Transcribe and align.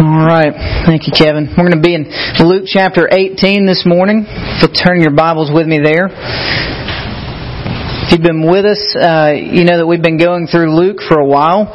All 0.00 0.24
right. 0.24 0.56
Thank 0.86 1.06
you, 1.06 1.12
Kevin. 1.12 1.52
We're 1.52 1.68
going 1.68 1.76
to 1.76 1.84
be 1.84 1.94
in 1.94 2.08
Luke 2.40 2.64
chapter 2.64 3.10
18 3.12 3.66
this 3.66 3.84
morning. 3.84 4.24
So 4.60 4.66
turn 4.66 5.02
your 5.02 5.12
Bibles 5.12 5.50
with 5.52 5.66
me 5.66 5.80
there. 5.84 6.08
If 6.08 8.12
you've 8.12 8.24
been 8.24 8.48
with 8.48 8.64
us, 8.64 8.96
uh, 8.96 9.36
you 9.36 9.64
know 9.64 9.76
that 9.76 9.86
we've 9.86 10.00
been 10.00 10.16
going 10.16 10.46
through 10.46 10.74
Luke 10.74 11.00
for 11.06 11.20
a 11.20 11.26
while. 11.26 11.68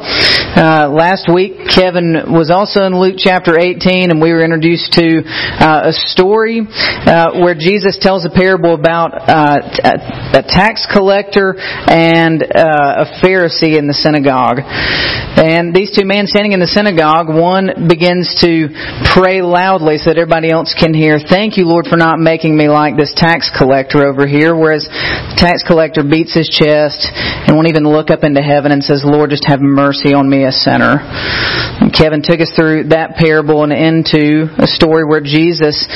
Uh, 0.54 0.86
last 0.92 1.26
week, 1.32 1.58
Kevin 1.74 2.30
was 2.30 2.50
also 2.54 2.86
in 2.86 2.94
Luke 2.94 3.16
chapter 3.18 3.58
18, 3.58 4.10
and 4.10 4.20
we 4.20 4.30
were 4.30 4.44
introduced 4.44 4.92
to 4.94 5.26
uh, 5.26 5.90
a 5.90 5.92
story 5.92 6.62
uh, 6.62 7.42
where 7.42 7.54
Jesus 7.58 7.98
tells 8.00 8.24
a 8.24 8.30
parable 8.30 8.74
about 8.74 9.10
uh, 9.16 10.38
a 10.38 10.42
tax 10.46 10.86
collector 10.86 11.58
and 11.58 12.42
uh, 12.42 13.02
a 13.02 13.06
Pharisee 13.24 13.78
in 13.78 13.88
the 13.88 13.96
synagogue. 13.98 14.62
And 14.62 15.74
these 15.74 15.90
two 15.90 16.04
men 16.04 16.26
standing 16.26 16.52
in 16.52 16.60
the 16.60 16.70
synagogue, 16.70 17.26
one 17.26 17.88
begins 17.88 18.30
to 18.44 18.68
pray 19.14 19.42
loudly 19.42 19.98
so 19.98 20.10
that 20.10 20.18
everybody 20.18 20.50
else 20.50 20.74
can 20.78 20.94
hear, 20.94 21.18
Thank 21.18 21.56
you, 21.56 21.66
Lord, 21.66 21.86
for 21.90 21.96
not 21.96 22.18
making 22.18 22.56
me 22.56 22.68
like 22.68 22.96
this 22.96 23.12
tax 23.16 23.50
collector 23.50 24.06
over 24.06 24.26
here. 24.26 24.54
Whereas 24.54 24.86
the 24.86 25.36
tax 25.38 25.62
collector 25.66 26.02
beats 26.04 26.28
beats 26.28 26.34
his 26.34 26.48
chest 26.50 27.08
and 27.14 27.56
won't 27.56 27.68
even 27.68 27.84
look 27.84 28.10
up 28.10 28.24
into 28.24 28.42
heaven 28.42 28.72
and 28.72 28.82
says, 28.82 29.02
Lord, 29.04 29.30
just 29.30 29.46
have 29.46 29.60
mercy 29.60 30.12
on 30.12 30.28
me, 30.28 30.37
sinner. 30.52 31.02
And 31.02 31.90
Kevin 31.92 32.22
took 32.22 32.40
us 32.40 32.52
through 32.54 32.94
that 32.94 33.16
parable 33.16 33.64
and 33.64 33.72
into 33.72 34.46
a 34.58 34.66
story 34.66 35.04
where 35.04 35.20
Jesus 35.20 35.86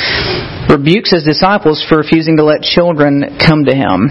rebukes 0.66 1.12
his 1.12 1.22
disciples 1.22 1.84
for 1.88 1.98
refusing 1.98 2.36
to 2.38 2.44
let 2.44 2.62
children 2.62 3.38
come 3.38 3.64
to 3.66 3.74
him. 3.74 4.10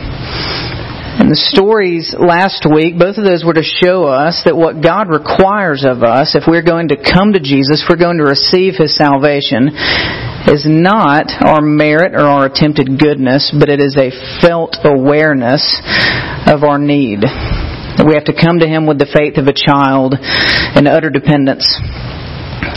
And 1.12 1.30
the 1.30 1.36
stories 1.36 2.16
last 2.18 2.66
week, 2.66 2.98
both 2.98 3.20
of 3.20 3.26
those 3.28 3.44
were 3.44 3.54
to 3.54 3.62
show 3.62 4.08
us 4.08 4.42
that 4.46 4.56
what 4.56 4.82
God 4.82 5.12
requires 5.12 5.84
of 5.84 6.02
us, 6.02 6.40
if 6.40 6.48
we're 6.48 6.64
going 6.64 6.88
to 6.88 6.98
come 6.98 7.34
to 7.34 7.40
Jesus, 7.44 7.84
if 7.84 7.92
we're 7.92 8.00
going 8.00 8.18
to 8.18 8.24
receive 8.24 8.80
His 8.80 8.96
salvation, 8.96 9.70
is 10.48 10.64
not 10.66 11.28
our 11.44 11.62
merit 11.62 12.16
or 12.16 12.26
our 12.26 12.46
attempted 12.48 12.98
goodness, 12.98 13.54
but 13.54 13.70
it 13.70 13.84
is 13.84 14.00
a 14.00 14.10
felt 14.40 14.78
awareness 14.84 15.62
of 16.48 16.64
our 16.64 16.80
need. 16.80 17.22
We 18.00 18.16
have 18.16 18.26
to 18.26 18.36
come 18.36 18.60
to 18.60 18.68
Him 18.68 18.88
with 18.88 19.00
the 19.00 19.10
faith 19.12 19.38
of 19.38 19.48
a 19.48 19.56
child 19.56 20.16
and 20.16 20.88
utter 20.88 21.10
dependence. 21.10 21.68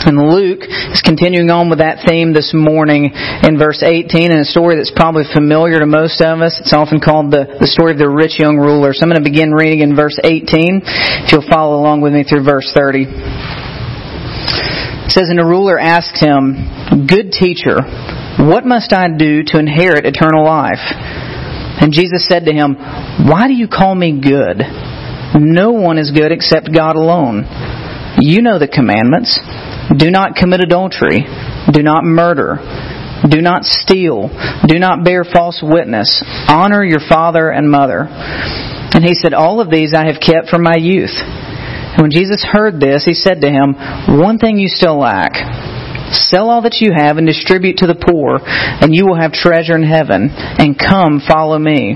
And 0.05 0.21
Luke 0.21 0.61
is 0.93 1.01
continuing 1.01 1.49
on 1.49 1.69
with 1.69 1.79
that 1.79 2.05
theme 2.05 2.33
this 2.33 2.53
morning 2.53 3.09
in 3.09 3.57
verse 3.57 3.81
18 3.81 4.29
in 4.29 4.37
a 4.37 4.45
story 4.45 4.75
that's 4.77 4.93
probably 4.93 5.23
familiar 5.25 5.79
to 5.79 5.89
most 5.89 6.21
of 6.21 6.41
us. 6.41 6.61
It's 6.61 6.73
often 6.73 7.01
called 7.01 7.31
the, 7.31 7.57
the 7.57 7.65
story 7.65 7.93
of 7.93 7.97
the 7.97 8.09
rich 8.09 8.37
young 8.37 8.57
ruler. 8.57 8.93
So 8.93 9.01
I'm 9.01 9.09
going 9.09 9.23
to 9.23 9.25
begin 9.25 9.49
reading 9.49 9.81
in 9.81 9.95
verse 9.95 10.19
18. 10.21 11.25
If 11.25 11.31
you'll 11.33 11.49
follow 11.49 11.81
along 11.81 12.05
with 12.05 12.13
me 12.13 12.21
through 12.21 12.45
verse 12.45 12.69
30. 12.69 13.09
It 15.05 15.11
says, 15.13 15.29
And 15.33 15.41
the 15.41 15.47
ruler 15.47 15.79
asked 15.79 16.21
him, 16.21 17.07
Good 17.09 17.33
teacher, 17.33 17.81
what 18.37 18.61
must 18.65 18.93
I 18.93 19.09
do 19.09 19.41
to 19.41 19.57
inherit 19.57 20.05
eternal 20.05 20.45
life? 20.45 20.85
And 21.81 21.89
Jesus 21.93 22.27
said 22.29 22.45
to 22.45 22.53
him, 22.53 22.77
Why 23.25 23.47
do 23.47 23.53
you 23.53 23.67
call 23.67 23.95
me 23.95 24.21
good? 24.21 24.61
No 25.35 25.71
one 25.71 25.97
is 25.97 26.11
good 26.11 26.31
except 26.31 26.73
God 26.73 26.95
alone. 26.95 27.45
You 28.19 28.41
know 28.41 28.57
the 28.59 28.71
commandments. 28.71 29.39
Do 29.97 30.09
not 30.09 30.35
commit 30.35 30.61
adultery. 30.61 31.27
Do 31.71 31.83
not 31.83 32.03
murder. 32.03 32.57
Do 33.29 33.41
not 33.41 33.63
steal. 33.63 34.29
Do 34.67 34.79
not 34.79 35.03
bear 35.03 35.23
false 35.23 35.61
witness. 35.61 36.23
Honor 36.47 36.83
your 36.83 37.03
father 37.09 37.49
and 37.49 37.69
mother. 37.69 38.07
And 38.09 39.03
he 39.03 39.13
said, 39.13 39.33
All 39.33 39.59
of 39.59 39.69
these 39.69 39.93
I 39.93 40.05
have 40.07 40.21
kept 40.21 40.49
from 40.49 40.63
my 40.63 40.75
youth. 40.77 41.15
And 41.15 42.01
when 42.01 42.11
Jesus 42.11 42.45
heard 42.47 42.79
this, 42.79 43.03
he 43.05 43.13
said 43.13 43.41
to 43.41 43.49
him, 43.49 43.75
One 44.19 44.37
thing 44.37 44.57
you 44.57 44.67
still 44.67 44.99
lack. 44.99 45.33
Sell 46.13 46.49
all 46.49 46.61
that 46.61 46.79
you 46.79 46.91
have 46.95 47.17
and 47.17 47.25
distribute 47.25 47.77
to 47.77 47.87
the 47.87 47.95
poor, 47.95 48.39
and 48.43 48.93
you 48.93 49.07
will 49.07 49.19
have 49.19 49.33
treasure 49.33 49.75
in 49.75 49.83
heaven. 49.83 50.29
And 50.31 50.77
come, 50.77 51.19
follow 51.19 51.57
me. 51.57 51.95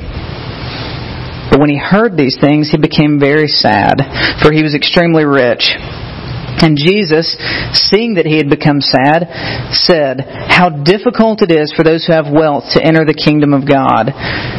But 1.50 1.60
when 1.60 1.70
he 1.70 1.78
heard 1.78 2.16
these 2.16 2.38
things, 2.40 2.70
he 2.70 2.78
became 2.78 3.20
very 3.20 3.48
sad, 3.48 3.98
for 4.42 4.52
he 4.52 4.64
was 4.64 4.76
extremely 4.76 5.26
rich. 5.26 5.74
And 6.60 6.76
Jesus, 6.76 7.40
seeing 7.72 8.16
that 8.16 8.28
he 8.28 8.36
had 8.36 8.50
become 8.50 8.82
sad, 8.84 9.32
said, 9.72 10.28
How 10.52 10.68
difficult 10.68 11.42
it 11.42 11.52
is 11.56 11.72
for 11.72 11.84
those 11.84 12.04
who 12.04 12.12
have 12.12 12.28
wealth 12.28 12.76
to 12.76 12.84
enter 12.84 13.08
the 13.08 13.16
kingdom 13.16 13.56
of 13.56 13.64
God. 13.64 14.12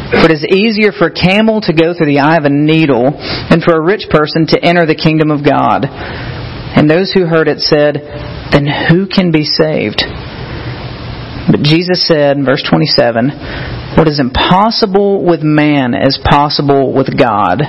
For 0.08 0.24
it 0.24 0.32
is 0.32 0.48
easier 0.48 0.92
for 0.96 1.12
a 1.12 1.14
camel 1.14 1.60
to 1.68 1.76
go 1.76 1.92
through 1.92 2.08
the 2.08 2.24
eye 2.24 2.40
of 2.40 2.48
a 2.48 2.52
needle 2.52 3.12
than 3.52 3.60
for 3.60 3.76
a 3.76 3.84
rich 3.84 4.08
person 4.08 4.48
to 4.48 4.64
enter 4.64 4.86
the 4.86 4.96
kingdom 4.96 5.30
of 5.30 5.44
God. 5.44 5.84
And 5.84 6.88
those 6.88 7.12
who 7.12 7.26
heard 7.28 7.48
it 7.48 7.60
said, 7.60 8.00
Then 8.48 8.64
who 8.64 9.04
can 9.04 9.30
be 9.30 9.44
saved? 9.44 10.00
But 11.50 11.62
Jesus 11.62 12.06
said 12.06 12.36
in 12.36 12.44
verse 12.44 12.62
27, 12.62 13.98
What 13.98 14.06
is 14.06 14.20
impossible 14.20 15.26
with 15.26 15.42
man 15.42 15.94
is 15.94 16.18
possible 16.22 16.94
with 16.94 17.18
God. 17.18 17.60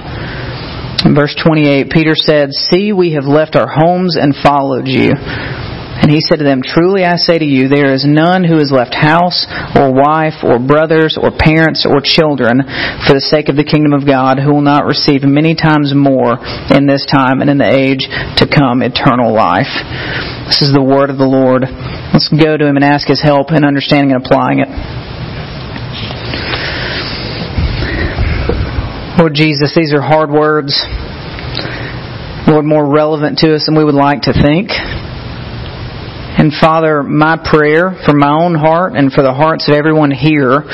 In 1.04 1.16
verse 1.16 1.34
28, 1.34 1.90
Peter 1.90 2.14
said, 2.14 2.54
See, 2.54 2.94
we 2.94 3.14
have 3.14 3.26
left 3.26 3.56
our 3.56 3.68
homes 3.68 4.18
and 4.18 4.36
followed 4.36 4.88
you. 4.88 5.14
And 6.02 6.10
he 6.10 6.22
said 6.22 6.38
to 6.38 6.44
them, 6.46 6.62
Truly 6.66 7.06
I 7.06 7.16
say 7.18 7.38
to 7.38 7.46
you, 7.46 7.70
there 7.70 7.94
is 7.94 8.06
none 8.06 8.44
who 8.44 8.58
has 8.58 8.74
left 8.74 8.94
house, 8.94 9.46
or 9.78 9.94
wife, 9.94 10.42
or 10.42 10.58
brothers, 10.58 11.14
or 11.14 11.30
parents, 11.30 11.86
or 11.86 12.02
children, 12.02 12.66
for 13.06 13.14
the 13.14 13.22
sake 13.22 13.50
of 13.50 13.56
the 13.56 13.64
kingdom 13.64 13.94
of 13.94 14.06
God, 14.06 14.42
who 14.42 14.50
will 14.58 14.66
not 14.66 14.90
receive 14.90 15.22
many 15.22 15.54
times 15.54 15.94
more 15.94 16.42
in 16.74 16.90
this 16.90 17.06
time 17.06 17.42
and 17.42 17.50
in 17.50 17.62
the 17.62 17.70
age 17.70 18.10
to 18.42 18.50
come 18.50 18.82
eternal 18.82 19.30
life. 19.30 19.70
This 20.52 20.68
is 20.68 20.74
the 20.76 20.84
word 20.84 21.10
of 21.10 21.16
the 21.16 21.24
Lord. 21.24 21.64
Let's 21.64 22.28
go 22.28 22.60
to 22.60 22.68
him 22.68 22.76
and 22.76 22.84
ask 22.84 23.08
his 23.08 23.24
help 23.24 23.56
in 23.56 23.64
understanding 23.64 24.12
and 24.12 24.20
applying 24.20 24.60
it. 24.60 24.68
Lord 29.16 29.32
Jesus, 29.34 29.72
these 29.72 29.94
are 29.96 30.04
hard 30.04 30.30
words. 30.30 30.76
Lord, 32.52 32.66
more 32.66 32.84
relevant 32.84 33.40
to 33.48 33.56
us 33.56 33.64
than 33.64 33.80
we 33.80 33.86
would 33.86 33.96
like 33.96 34.28
to 34.28 34.34
think. 34.36 34.76
And 34.76 36.52
Father, 36.52 37.02
my 37.02 37.40
prayer 37.40 37.96
for 38.04 38.12
my 38.12 38.36
own 38.36 38.54
heart 38.54 38.92
and 38.92 39.08
for 39.08 39.24
the 39.24 39.32
hearts 39.32 39.70
of 39.70 39.74
everyone 39.74 40.12
here 40.12 40.68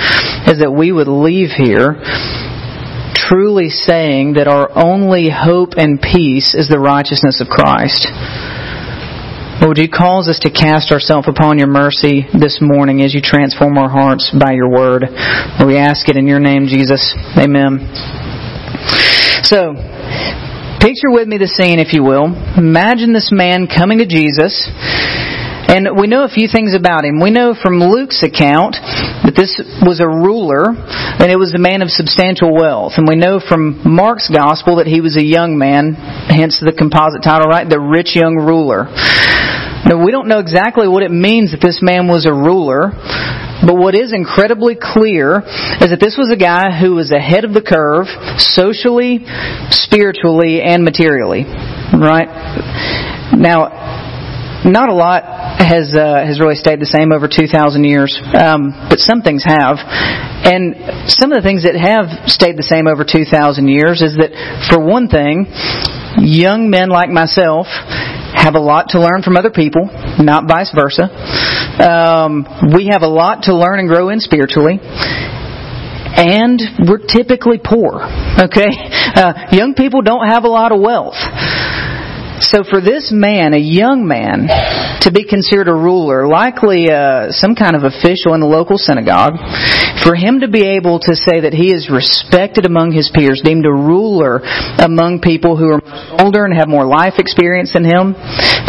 is 0.49 0.57
that 0.57 0.73
we 0.75 0.91
would 0.91 1.07
leave 1.07 1.53
here 1.53 2.01
truly 3.13 3.69
saying 3.69 4.41
that 4.41 4.47
our 4.47 4.73
only 4.73 5.29
hope 5.29 5.77
and 5.77 6.01
peace 6.01 6.55
is 6.57 6.67
the 6.67 6.79
righteousness 6.79 7.41
of 7.41 7.47
Christ. 7.47 8.09
Lord, 9.59 9.79
you 9.79 9.89
cause 9.89 10.29
us 10.29 10.37
to 10.45 10.51
cast 10.51 10.91
ourselves 10.91 11.27
upon 11.27 11.57
your 11.57 11.67
mercy 11.67 12.21
this 12.37 12.59
morning 12.61 13.01
as 13.01 13.15
you 13.15 13.21
transform 13.23 13.75
our 13.79 13.89
hearts 13.89 14.29
by 14.29 14.51
your 14.53 14.69
word. 14.69 15.01
We 15.65 15.77
ask 15.77 16.07
it 16.07 16.15
in 16.15 16.27
your 16.27 16.39
name, 16.39 16.67
Jesus. 16.67 17.01
Amen. 17.33 17.81
So, 19.41 19.73
picture 20.77 21.09
with 21.09 21.27
me 21.27 21.41
the 21.41 21.49
scene, 21.49 21.79
if 21.79 21.91
you 21.91 22.03
will. 22.03 22.29
Imagine 22.55 23.13
this 23.13 23.31
man 23.33 23.65
coming 23.65 23.97
to 23.97 24.05
Jesus. 24.05 24.69
And 25.67 25.99
we 25.99 26.07
know 26.07 26.23
a 26.23 26.31
few 26.31 26.47
things 26.47 26.71
about 26.77 27.03
him. 27.03 27.19
We 27.19 27.27
know 27.29 27.51
from 27.51 27.83
Luke's 27.83 28.23
account 28.23 28.79
that 29.27 29.35
this 29.35 29.59
was 29.83 29.99
a 29.99 30.07
ruler 30.07 30.71
and 30.71 31.27
it 31.27 31.35
was 31.35 31.51
a 31.51 31.59
man 31.59 31.83
of 31.83 31.91
substantial 31.91 32.55
wealth. 32.55 32.95
And 32.95 33.03
we 33.03 33.19
know 33.19 33.43
from 33.43 33.83
Mark's 33.83 34.31
gospel 34.31 34.77
that 34.79 34.87
he 34.87 35.01
was 35.01 35.17
a 35.19 35.25
young 35.25 35.59
man, 35.59 35.99
hence 36.37 36.61
the 36.61 36.71
composite 36.71 37.25
title, 37.25 37.49
right? 37.49 37.67
The 37.67 37.81
rich 37.81 38.13
young 38.13 38.37
ruler. 38.37 38.85
Now, 38.85 40.03
we 40.03 40.11
don't 40.11 40.27
know 40.27 40.39
exactly 40.39 40.87
what 40.87 41.01
it 41.01 41.11
means 41.11 41.51
that 41.51 41.61
this 41.61 41.81
man 41.81 42.07
was 42.07 42.25
a 42.25 42.33
ruler, 42.33 42.93
but 43.65 43.75
what 43.75 43.95
is 43.95 44.13
incredibly 44.13 44.77
clear 44.77 45.41
is 45.81 45.89
that 45.89 45.99
this 45.99 46.17
was 46.17 46.29
a 46.29 46.37
guy 46.37 46.69
who 46.77 46.93
was 46.93 47.11
ahead 47.11 47.45
of 47.45 47.53
the 47.53 47.61
curve 47.61 48.07
socially, 48.37 49.25
spiritually, 49.73 50.61
and 50.61 50.83
materially. 50.83 51.45
Right? 51.93 52.29
Now, 53.33 54.61
not 54.65 54.89
a 54.89 54.93
lot 54.93 55.36
has 55.57 55.93
uh, 55.97 56.21
has 56.21 56.39
really 56.39 56.55
stayed 56.55 56.79
the 56.79 56.89
same 56.89 57.11
over 57.11 57.27
2,000 57.27 57.49
years, 57.83 58.13
um, 58.37 58.71
but 58.89 58.99
some 59.01 59.21
things 59.21 59.43
have. 59.43 59.81
And 59.81 61.09
some 61.09 61.33
of 61.33 61.41
the 61.41 61.45
things 61.45 61.65
that 61.65 61.73
have 61.73 62.29
stayed 62.29 62.57
the 62.57 62.67
same 62.67 62.85
over 62.85 63.03
2,000 63.03 63.27
years 63.67 64.05
is 64.05 64.15
that, 64.21 64.31
for 64.69 64.77
one 64.77 65.09
thing, 65.09 65.49
young 66.21 66.69
men 66.69 66.89
like 66.89 67.09
myself 67.09 67.67
have 68.37 68.53
a 68.53 68.61
lot 68.61 68.93
to 68.93 69.01
learn 69.01 69.25
from 69.25 69.35
other 69.35 69.49
people, 69.49 69.89
not 70.21 70.47
vice 70.47 70.71
versa. 70.71 71.09
Um, 71.81 72.45
we 72.73 72.93
have 72.93 73.01
a 73.01 73.09
lot 73.09 73.49
to 73.49 73.57
learn 73.57 73.79
and 73.79 73.89
grow 73.89 74.09
in 74.09 74.19
spiritually 74.21 74.79
and 76.17 76.89
we're 76.89 77.05
typically 77.05 77.61
poor. 77.61 78.01
Okay, 78.01 78.73
uh, 79.13 79.53
young 79.53 79.75
people 79.77 80.01
don't 80.01 80.25
have 80.27 80.43
a 80.43 80.49
lot 80.49 80.71
of 80.71 80.81
wealth. 80.81 81.17
So 82.39 82.63
for 82.63 82.81
this 82.81 83.09
man, 83.11 83.53
a 83.53 83.61
young 83.61 84.05
man, 84.05 84.45
to 85.01 85.11
be 85.11 85.25
considered 85.25 85.67
a 85.67 85.73
ruler, 85.73 86.27
likely 86.27 86.89
uh, 86.89 87.31
some 87.33 87.55
kind 87.55 87.75
of 87.75 87.81
official 87.83 88.37
in 88.37 88.41
the 88.41 88.49
local 88.49 88.77
synagogue, 88.77 89.41
for 90.05 90.13
him 90.13 90.41
to 90.41 90.47
be 90.47 90.77
able 90.77 90.99
to 91.01 91.17
say 91.17 91.41
that 91.41 91.57
he 91.57 91.73
is 91.73 91.89
respected 91.89 92.65
among 92.65 92.93
his 92.93 93.09
peers, 93.09 93.41
deemed 93.43 93.65
a 93.65 93.73
ruler 93.73 94.45
among 94.77 95.19
people 95.19 95.57
who 95.57 95.65
are 95.73 95.81
older 96.21 96.45
and 96.45 96.53
have 96.53 96.69
more 96.69 96.85
life 96.85 97.17
experience 97.17 97.73
than 97.73 97.83
him, 97.83 98.13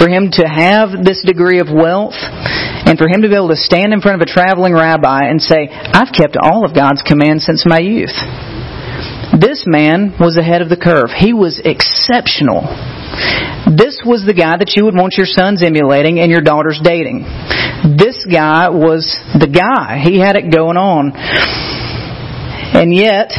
for 0.00 0.08
him 0.08 0.32
to 0.32 0.48
have 0.48 1.04
this 1.04 1.20
degree 1.20 1.60
of 1.60 1.68
wealth, 1.68 2.16
and 2.16 2.96
for 2.96 3.06
him 3.06 3.20
to 3.20 3.28
be 3.28 3.36
able 3.36 3.52
to 3.52 3.60
stand 3.60 3.92
in 3.92 4.00
front 4.00 4.16
of 4.16 4.24
a 4.24 4.30
traveling 4.32 4.72
rabbi 4.72 5.28
and 5.28 5.42
say, 5.42 5.68
I've 5.68 6.10
kept 6.10 6.40
all 6.40 6.64
of 6.64 6.74
God's 6.74 7.04
commands 7.04 7.44
since 7.44 7.68
my 7.68 7.78
youth. 7.84 8.16
This 9.36 9.64
man 9.66 10.14
was 10.18 10.36
ahead 10.36 10.62
of 10.62 10.68
the 10.68 10.76
curve. 10.76 11.10
He 11.12 11.32
was 11.32 11.60
exceptional. 11.62 12.64
This 13.68 14.00
was 14.04 14.24
the 14.24 14.34
guy 14.34 14.56
that 14.56 14.72
you 14.76 14.84
would 14.84 14.96
want 14.96 15.14
your 15.16 15.26
sons 15.26 15.62
emulating 15.62 16.18
and 16.20 16.30
your 16.30 16.40
daughters 16.40 16.80
dating. 16.82 17.24
This 17.98 18.24
guy 18.24 18.70
was 18.70 19.04
the 19.36 19.50
guy. 19.50 20.00
He 20.00 20.18
had 20.18 20.36
it 20.36 20.50
going 20.50 20.76
on. 20.76 21.12
And 21.14 22.94
yet, 22.94 23.32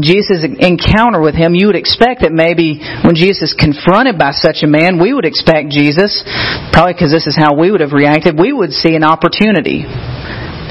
Jesus' 0.00 0.44
encounter 0.44 1.20
with 1.20 1.34
him, 1.34 1.54
you 1.54 1.68
would 1.68 1.76
expect 1.76 2.22
that 2.22 2.32
maybe 2.32 2.80
when 3.04 3.14
Jesus 3.14 3.52
is 3.52 3.54
confronted 3.56 4.18
by 4.18 4.32
such 4.32 4.64
a 4.64 4.68
man, 4.68 5.00
we 5.00 5.12
would 5.12 5.24
expect 5.24 5.68
Jesus, 5.68 6.24
probably 6.72 6.94
because 6.94 7.12
this 7.12 7.26
is 7.26 7.36
how 7.36 7.56
we 7.56 7.70
would 7.70 7.80
have 7.80 7.92
reacted, 7.92 8.38
we 8.38 8.52
would 8.52 8.72
see 8.72 8.96
an 8.96 9.04
opportunity. 9.04 9.84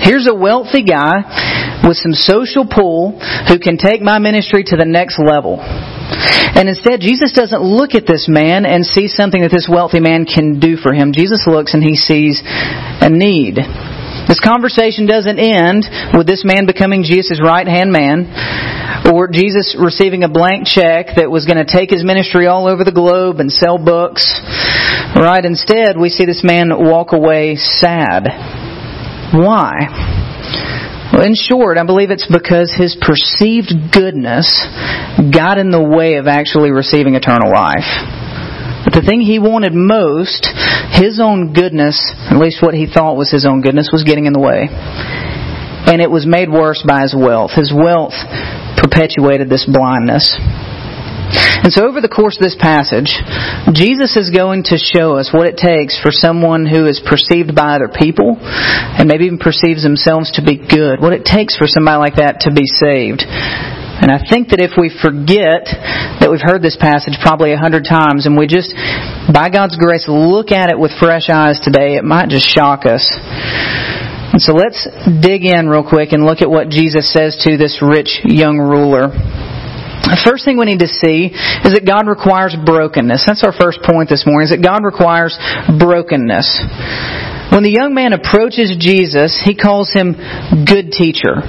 Here's 0.03 0.27
a 0.27 0.35
wealthy 0.35 0.83
guy 0.83 1.81
with 1.87 1.95
some 1.97 2.11
social 2.11 2.67
pull 2.67 3.19
who 3.47 3.57
can 3.59 3.77
take 3.77 4.01
my 4.01 4.19
ministry 4.19 4.63
to 4.67 4.75
the 4.75 4.85
next 4.85 5.15
level. 5.15 5.59
And 5.59 6.67
instead, 6.67 6.99
Jesus 6.99 7.31
doesn't 7.31 7.63
look 7.63 7.95
at 7.95 8.05
this 8.05 8.27
man 8.27 8.65
and 8.65 8.85
see 8.85 9.07
something 9.07 9.41
that 9.41 9.51
this 9.51 9.71
wealthy 9.71 9.99
man 9.99 10.25
can 10.25 10.59
do 10.59 10.75
for 10.75 10.93
him. 10.93 11.15
Jesus 11.15 11.47
looks 11.47 11.73
and 11.73 11.81
he 11.81 11.95
sees 11.95 12.43
a 12.43 13.09
need. 13.09 13.57
This 14.27 14.39
conversation 14.39 15.07
doesn't 15.07 15.39
end 15.39 15.87
with 16.15 16.27
this 16.27 16.43
man 16.45 16.65
becoming 16.67 17.03
Jesus' 17.03 17.41
right 17.43 17.67
hand 17.67 17.91
man 17.91 18.27
or 19.11 19.27
Jesus 19.27 19.75
receiving 19.79 20.23
a 20.23 20.29
blank 20.29 20.67
check 20.67 21.15
that 21.15 21.31
was 21.31 21.45
going 21.45 21.59
to 21.59 21.67
take 21.67 21.89
his 21.89 22.03
ministry 22.03 22.47
all 22.47 22.67
over 22.67 22.83
the 22.83 22.95
globe 22.95 23.39
and 23.39 23.51
sell 23.51 23.77
books. 23.79 24.23
Right? 25.15 25.43
Instead, 25.43 25.97
we 25.97 26.09
see 26.09 26.25
this 26.25 26.43
man 26.43 26.71
walk 26.71 27.11
away 27.11 27.55
sad. 27.55 28.27
Why? 29.33 31.11
Well, 31.11 31.25
in 31.25 31.35
short, 31.35 31.77
I 31.77 31.85
believe 31.85 32.09
it's 32.09 32.25
because 32.25 32.73
his 32.73 32.97
perceived 32.99 33.73
goodness 33.91 34.45
got 35.33 35.57
in 35.57 35.69
the 35.69 35.81
way 35.81 36.15
of 36.15 36.27
actually 36.27 36.71
receiving 36.71 37.15
eternal 37.15 37.51
life. 37.51 37.85
But 38.85 38.93
the 38.93 39.05
thing 39.05 39.21
he 39.21 39.39
wanted 39.39 39.73
most, 39.73 40.49
his 40.93 41.19
own 41.21 41.53
goodness, 41.53 41.97
at 42.29 42.37
least 42.37 42.61
what 42.61 42.73
he 42.73 42.85
thought 42.85 43.15
was 43.15 43.31
his 43.31 43.45
own 43.45 43.61
goodness, 43.61 43.89
was 43.91 44.03
getting 44.03 44.25
in 44.25 44.33
the 44.33 44.41
way. 44.41 44.67
And 44.69 46.01
it 46.01 46.11
was 46.11 46.25
made 46.25 46.49
worse 46.49 46.83
by 46.85 47.01
his 47.01 47.15
wealth. 47.17 47.51
His 47.55 47.73
wealth 47.73 48.13
perpetuated 48.77 49.49
this 49.49 49.65
blindness. 49.65 50.37
And 51.33 51.73
so 51.73 51.87
over 51.87 52.01
the 52.01 52.11
course 52.11 52.37
of 52.37 52.45
this 52.45 52.57
passage, 52.59 53.09
Jesus 53.73 54.13
is 54.15 54.29
going 54.29 54.69
to 54.69 54.77
show 54.77 55.17
us 55.17 55.33
what 55.33 55.49
it 55.49 55.57
takes 55.57 55.97
for 55.97 56.11
someone 56.13 56.65
who 56.69 56.85
is 56.85 57.01
perceived 57.01 57.55
by 57.55 57.75
other 57.79 57.89
people 57.89 58.37
and 58.37 59.09
maybe 59.09 59.25
even 59.25 59.41
perceives 59.41 59.81
themselves 59.81 60.31
to 60.37 60.45
be 60.45 60.61
good, 60.61 61.01
what 61.01 61.13
it 61.13 61.25
takes 61.25 61.57
for 61.57 61.65
somebody 61.65 61.97
like 61.97 62.17
that 62.21 62.45
to 62.45 62.53
be 62.53 62.69
saved. 62.69 63.25
And 63.25 64.11
I 64.11 64.19
think 64.19 64.49
that 64.51 64.59
if 64.59 64.75
we 64.75 64.91
forget 64.91 65.69
that 66.19 66.27
we've 66.27 66.43
heard 66.43 66.61
this 66.61 66.75
passage 66.75 67.15
probably 67.21 67.53
a 67.53 67.61
hundred 67.61 67.85
times 67.87 68.25
and 68.25 68.35
we 68.35 68.45
just, 68.45 68.75
by 69.31 69.47
God's 69.47 69.77
grace, 69.77 70.05
look 70.09 70.51
at 70.51 70.69
it 70.69 70.77
with 70.77 70.91
fresh 70.99 71.29
eyes 71.29 71.61
today, 71.63 71.95
it 71.95 72.03
might 72.03 72.27
just 72.27 72.45
shock 72.45 72.85
us. 72.85 73.05
And 74.33 74.41
so 74.41 74.53
let's 74.53 74.85
dig 75.21 75.45
in 75.45 75.69
real 75.69 75.87
quick 75.87 76.11
and 76.11 76.25
look 76.25 76.41
at 76.41 76.49
what 76.49 76.67
Jesus 76.67 77.13
says 77.13 77.37
to 77.45 77.55
this 77.55 77.79
rich 77.85 78.19
young 78.25 78.57
ruler. 78.57 79.13
The 80.03 80.19
first 80.19 80.43
thing 80.43 80.59
we 80.59 80.67
need 80.67 80.83
to 80.83 80.91
see 80.91 81.31
is 81.31 81.71
that 81.73 81.87
God 81.87 82.11
requires 82.11 82.53
brokenness. 82.53 83.23
That's 83.25 83.43
our 83.43 83.55
first 83.55 83.79
point 83.81 84.09
this 84.09 84.27
morning, 84.27 84.51
is 84.51 84.53
that 84.53 84.61
God 84.61 84.83
requires 84.83 85.39
brokenness. 85.79 86.47
When 87.55 87.63
the 87.63 87.71
young 87.71 87.95
man 87.95 88.11
approaches 88.11 88.75
Jesus, 88.75 89.39
he 89.39 89.55
calls 89.55 89.95
him 89.95 90.13
good 90.67 90.91
teacher. 90.91 91.39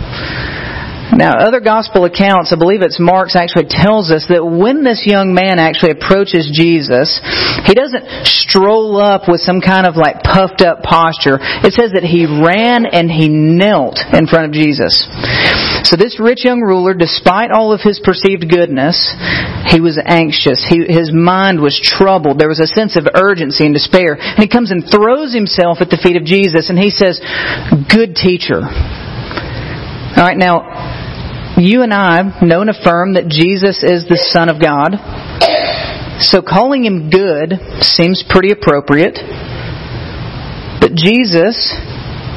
Now, 1.12 1.37
other 1.37 1.61
gospel 1.61 2.05
accounts, 2.06 2.53
I 2.53 2.56
believe 2.56 2.81
it's 2.81 2.99
Mark's 2.99 3.37
actually 3.37 3.69
tells 3.69 4.11
us 4.11 4.25
that 4.33 4.41
when 4.41 4.83
this 4.83 5.05
young 5.05 5.35
man 5.35 5.61
actually 5.61 5.93
approaches 5.93 6.49
Jesus, 6.49 7.21
he 7.69 7.75
doesn't 7.77 8.25
stroll 8.25 8.97
up 8.97 9.29
with 9.29 9.45
some 9.45 9.61
kind 9.61 9.87
of 9.87 10.01
like 10.01 10.25
puffed 10.25 10.65
up 10.65 10.83
posture. 10.83 11.39
It 11.61 11.77
says 11.77 11.93
that 11.93 12.09
he 12.09 12.25
ran 12.25 12.89
and 12.89 13.12
he 13.12 13.29
knelt 13.29 14.01
in 14.01 14.27
front 14.27 14.49
of 14.49 14.53
Jesus. 14.56 15.05
So 15.85 16.01
this 16.01 16.17
rich 16.19 16.45
young 16.45 16.65
ruler, 16.65 16.95
despite 16.95 17.53
all 17.53 17.73
of 17.73 17.85
his 17.85 18.01
perceived 18.01 18.49
goodness, 18.49 18.97
he 19.69 19.85
was 19.85 20.01
anxious. 20.01 20.65
He, 20.65 20.89
his 20.89 21.12
mind 21.12 21.61
was 21.61 21.77
troubled. 21.77 22.41
There 22.41 22.49
was 22.49 22.65
a 22.65 22.71
sense 22.71 22.97
of 22.97 23.06
urgency 23.12 23.69
and 23.69 23.75
despair. 23.75 24.17
And 24.17 24.41
he 24.41 24.49
comes 24.49 24.73
and 24.73 24.89
throws 24.89 25.35
himself 25.35 25.79
at 25.85 25.91
the 25.91 26.01
feet 26.01 26.17
of 26.17 26.25
Jesus 26.25 26.73
and 26.73 26.79
he 26.79 26.89
says, 26.89 27.21
good 27.93 28.17
teacher. 28.17 28.65
Alright, 30.16 30.38
now, 30.38 31.56
you 31.58 31.82
and 31.82 31.93
I 31.93 32.22
know 32.40 32.61
and 32.61 32.70
affirm 32.70 33.14
that 33.14 33.26
Jesus 33.26 33.82
is 33.82 34.06
the 34.06 34.16
Son 34.31 34.49
of 34.49 34.62
God. 34.62 34.94
So 36.22 36.40
calling 36.40 36.84
him 36.84 37.11
good 37.11 37.58
seems 37.82 38.22
pretty 38.22 38.52
appropriate. 38.52 39.19
But 40.78 40.94
Jesus 40.94 41.75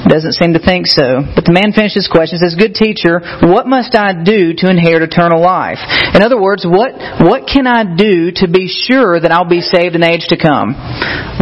doesn't 0.10 0.40
seem 0.40 0.54
to 0.54 0.64
think 0.64 0.88
so. 0.88 1.22
But 1.36 1.46
the 1.46 1.54
man 1.54 1.72
finishes 1.76 2.08
his 2.08 2.12
question 2.12 2.40
says, 2.40 2.56
Good 2.56 2.76
teacher, 2.76 3.20
what 3.44 3.68
must 3.68 3.96
I 3.96 4.16
do 4.16 4.54
to 4.62 4.70
inherit 4.70 5.04
eternal 5.04 5.42
life? 5.42 5.80
In 6.14 6.22
other 6.22 6.40
words, 6.40 6.66
what, 6.66 6.96
what 7.22 7.48
can 7.48 7.68
I 7.68 7.84
do 7.84 8.32
to 8.44 8.48
be 8.48 8.70
sure 8.70 9.20
that 9.20 9.32
I'll 9.32 9.50
be 9.50 9.62
saved 9.62 9.96
in 9.96 10.04
age 10.04 10.30
to 10.30 10.38
come? 10.38 10.74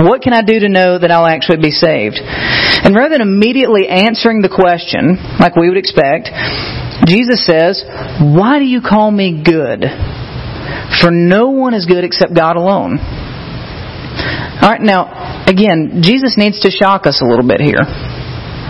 What 0.02 0.22
can 0.22 0.34
I 0.34 0.42
do 0.42 0.60
to 0.60 0.70
know 0.70 0.98
that 0.98 1.12
I'll 1.12 1.28
actually 1.28 1.62
be 1.62 1.72
saved? 1.72 2.20
And 2.20 2.96
rather 2.96 3.18
than 3.18 3.22
immediately 3.22 3.88
answering 3.88 4.42
the 4.42 4.52
question, 4.52 5.18
like 5.40 5.56
we 5.56 5.70
would 5.70 5.78
expect, 5.78 6.30
Jesus 7.06 7.46
says, 7.46 7.84
Why 8.20 8.60
do 8.60 8.66
you 8.66 8.82
call 8.82 9.12
me 9.12 9.44
good? 9.44 9.86
For 11.02 11.12
no 11.12 11.50
one 11.52 11.74
is 11.74 11.86
good 11.86 12.04
except 12.04 12.34
God 12.34 12.56
alone. 12.56 13.00
Alright, 14.62 14.82
now, 14.82 15.44
again, 15.46 16.02
Jesus 16.02 16.36
needs 16.38 16.62
to 16.62 16.72
shock 16.72 17.06
us 17.06 17.22
a 17.22 17.26
little 17.26 17.48
bit 17.48 17.62
here. 17.62 17.84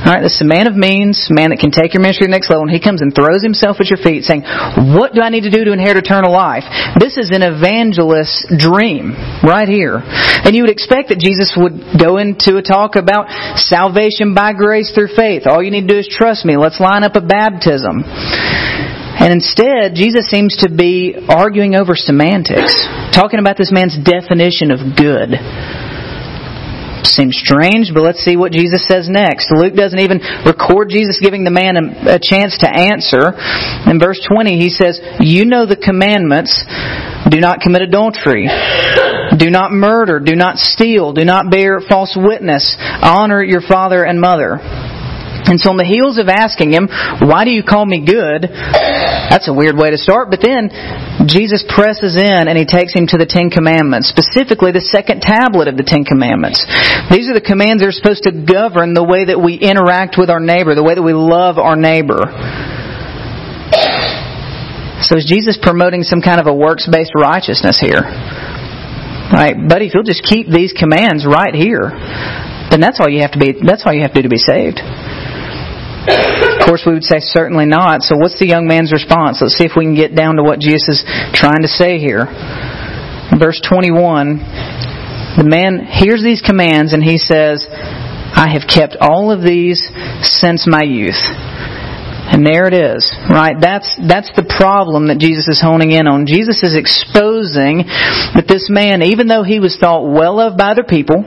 Alright, 0.05 0.21
this 0.21 0.37
is 0.37 0.45
a 0.45 0.45
man 0.45 0.69
of 0.69 0.77
means, 0.77 1.33
man 1.33 1.49
that 1.49 1.57
can 1.57 1.73
take 1.73 1.97
your 1.97 2.05
ministry 2.05 2.29
to 2.29 2.29
the 2.29 2.37
next 2.37 2.53
level, 2.53 2.61
and 2.61 2.69
he 2.69 2.77
comes 2.77 3.01
and 3.01 3.09
throws 3.09 3.41
himself 3.41 3.81
at 3.81 3.89
your 3.89 3.97
feet 3.97 4.21
saying, 4.21 4.45
What 4.93 5.17
do 5.17 5.25
I 5.25 5.33
need 5.33 5.49
to 5.49 5.53
do 5.53 5.65
to 5.65 5.73
inherit 5.73 5.97
eternal 5.97 6.29
life? 6.29 6.61
This 7.01 7.17
is 7.17 7.33
an 7.33 7.41
evangelist's 7.41 8.45
dream, 8.53 9.17
right 9.41 9.65
here. 9.65 9.97
And 10.05 10.53
you 10.53 10.61
would 10.61 10.69
expect 10.69 11.09
that 11.09 11.17
Jesus 11.17 11.57
would 11.57 11.97
go 11.97 12.21
into 12.21 12.61
a 12.61 12.61
talk 12.61 13.01
about 13.01 13.33
salvation 13.57 14.37
by 14.37 14.53
grace 14.53 14.93
through 14.93 15.09
faith. 15.17 15.49
All 15.49 15.65
you 15.65 15.73
need 15.73 15.89
to 15.89 15.93
do 15.97 15.97
is 15.97 16.05
trust 16.05 16.45
me. 16.45 16.53
Let's 16.53 16.77
line 16.77 17.01
up 17.01 17.17
a 17.17 17.25
baptism. 17.25 18.05
And 18.05 19.33
instead, 19.33 19.97
Jesus 19.97 20.29
seems 20.29 20.53
to 20.61 20.69
be 20.69 21.17
arguing 21.17 21.73
over 21.73 21.97
semantics, 21.97 22.77
talking 23.09 23.41
about 23.41 23.57
this 23.57 23.73
man's 23.73 23.97
definition 23.97 24.69
of 24.69 24.93
good 24.93 25.33
seems 27.13 27.37
strange, 27.37 27.91
but 27.93 28.03
let's 28.03 28.23
see 28.23 28.37
what 28.37 28.51
Jesus 28.51 28.87
says 28.87 29.09
next. 29.09 29.51
Luke 29.51 29.75
doesn't 29.75 29.99
even 29.99 30.19
record 30.45 30.89
Jesus 30.89 31.19
giving 31.21 31.43
the 31.43 31.51
man 31.51 31.77
a, 32.07 32.19
chance 32.21 32.57
to 32.59 32.69
answer. 32.69 33.33
In 33.89 33.99
verse 33.99 34.19
20, 34.25 34.57
he 34.57 34.69
says, 34.69 34.99
You 35.19 35.45
know 35.45 35.65
the 35.65 35.77
commandments. 35.77 36.65
Do 37.29 37.39
not 37.39 37.59
commit 37.59 37.81
adultery. 37.81 38.47
Do 39.37 39.49
not 39.49 39.71
murder. 39.71 40.19
Do 40.19 40.35
not 40.35 40.57
steal. 40.57 41.13
Do 41.13 41.25
not 41.25 41.49
bear 41.49 41.79
false 41.81 42.15
witness. 42.15 42.75
Honor 42.79 43.43
your 43.43 43.61
father 43.61 44.03
and 44.03 44.21
mother. 44.21 44.59
And 45.45 45.61
so 45.61 45.69
on 45.69 45.77
the 45.77 45.85
heels 45.85 46.17
of 46.17 46.25
asking 46.25 46.73
him, 46.73 46.89
why 47.21 47.45
do 47.45 47.53
you 47.53 47.61
call 47.61 47.85
me 47.85 48.01
good? 48.01 48.49
That's 48.49 49.45
a 49.45 49.53
weird 49.53 49.77
way 49.77 49.93
to 49.93 49.99
start. 50.01 50.33
But 50.33 50.41
then 50.41 50.73
Jesus 51.29 51.61
presses 51.61 52.17
in 52.17 52.49
and 52.49 52.57
he 52.57 52.65
takes 52.65 52.97
him 52.97 53.05
to 53.13 53.17
the 53.21 53.29
Ten 53.29 53.53
Commandments, 53.53 54.09
specifically 54.09 54.73
the 54.73 54.81
second 54.81 55.21
tablet 55.21 55.69
of 55.69 55.77
the 55.77 55.85
Ten 55.85 56.01
Commandments. 56.01 56.65
These 57.13 57.29
are 57.29 57.37
the 57.37 57.45
commands 57.45 57.85
that 57.85 57.89
are 57.89 57.95
supposed 57.95 58.25
to 58.25 58.33
govern 58.33 58.97
the 58.97 59.05
way 59.05 59.29
that 59.29 59.37
we 59.37 59.55
interact 59.61 60.17
with 60.17 60.33
our 60.33 60.41
neighbor, 60.41 60.73
the 60.73 60.85
way 60.85 60.97
that 60.97 61.05
we 61.05 61.13
love 61.13 61.61
our 61.61 61.77
neighbor. 61.77 62.25
So 65.05 65.17
is 65.17 65.29
Jesus 65.29 65.59
promoting 65.61 66.01
some 66.01 66.25
kind 66.25 66.41
of 66.41 66.47
a 66.47 66.55
works-based 66.55 67.13
righteousness 67.13 67.77
here? 67.77 68.01
Right, 69.29 69.53
buddy, 69.53 69.87
if 69.87 69.93
you'll 69.93 70.07
just 70.07 70.23
keep 70.23 70.47
these 70.47 70.73
commands 70.73 71.25
right 71.25 71.53
here, 71.53 71.93
then 72.69 72.79
that's 72.81 73.01
all 73.01 73.09
you 73.09 73.21
have 73.21 73.33
to 73.33 73.39
be 73.41 73.53
that's 73.61 73.83
all 73.85 73.93
you 73.93 74.01
have 74.01 74.13
to 74.13 74.21
do 74.21 74.29
to 74.29 74.33
be 74.33 74.41
saved. 74.41 74.81
Of 76.05 76.65
course, 76.65 76.83
we 76.85 76.93
would 76.93 77.03
say 77.03 77.17
certainly 77.19 77.65
not. 77.65 78.01
So, 78.01 78.15
what's 78.17 78.37
the 78.37 78.47
young 78.47 78.67
man's 78.67 78.91
response? 78.93 79.39
Let's 79.41 79.57
see 79.57 79.65
if 79.65 79.73
we 79.77 79.85
can 79.85 79.95
get 79.95 80.15
down 80.15 80.37
to 80.37 80.43
what 80.43 80.59
Jesus 80.59 81.01
is 81.01 81.03
trying 81.33 81.61
to 81.61 81.71
say 81.71 81.97
here. 81.97 82.25
Verse 83.37 83.61
21 83.61 84.37
The 85.37 85.47
man 85.47 85.85
hears 85.85 86.21
these 86.21 86.41
commands 86.41 86.93
and 86.93 87.03
he 87.03 87.17
says, 87.17 87.65
I 87.69 88.51
have 88.53 88.67
kept 88.67 88.97
all 88.99 89.31
of 89.31 89.41
these 89.41 89.81
since 90.21 90.67
my 90.67 90.83
youth. 90.83 91.21
And 92.25 92.41
there 92.41 92.65
it 92.65 92.73
is, 92.73 93.05
right? 93.29 93.53
That's, 93.53 93.85
that's 94.01 94.33
the 94.33 94.49
problem 94.57 95.07
that 95.07 95.21
Jesus 95.21 95.47
is 95.47 95.61
honing 95.61 95.93
in 95.93 96.09
on. 96.09 96.25
Jesus 96.25 96.65
is 96.65 96.73
exposing 96.73 97.85
that 97.85 98.49
this 98.49 98.65
man, 98.65 99.05
even 99.05 99.29
though 99.29 99.45
he 99.45 99.61
was 99.61 99.77
thought 99.77 100.09
well 100.09 100.41
of 100.41 100.57
by 100.57 100.73
other 100.73 100.83
people, 100.83 101.21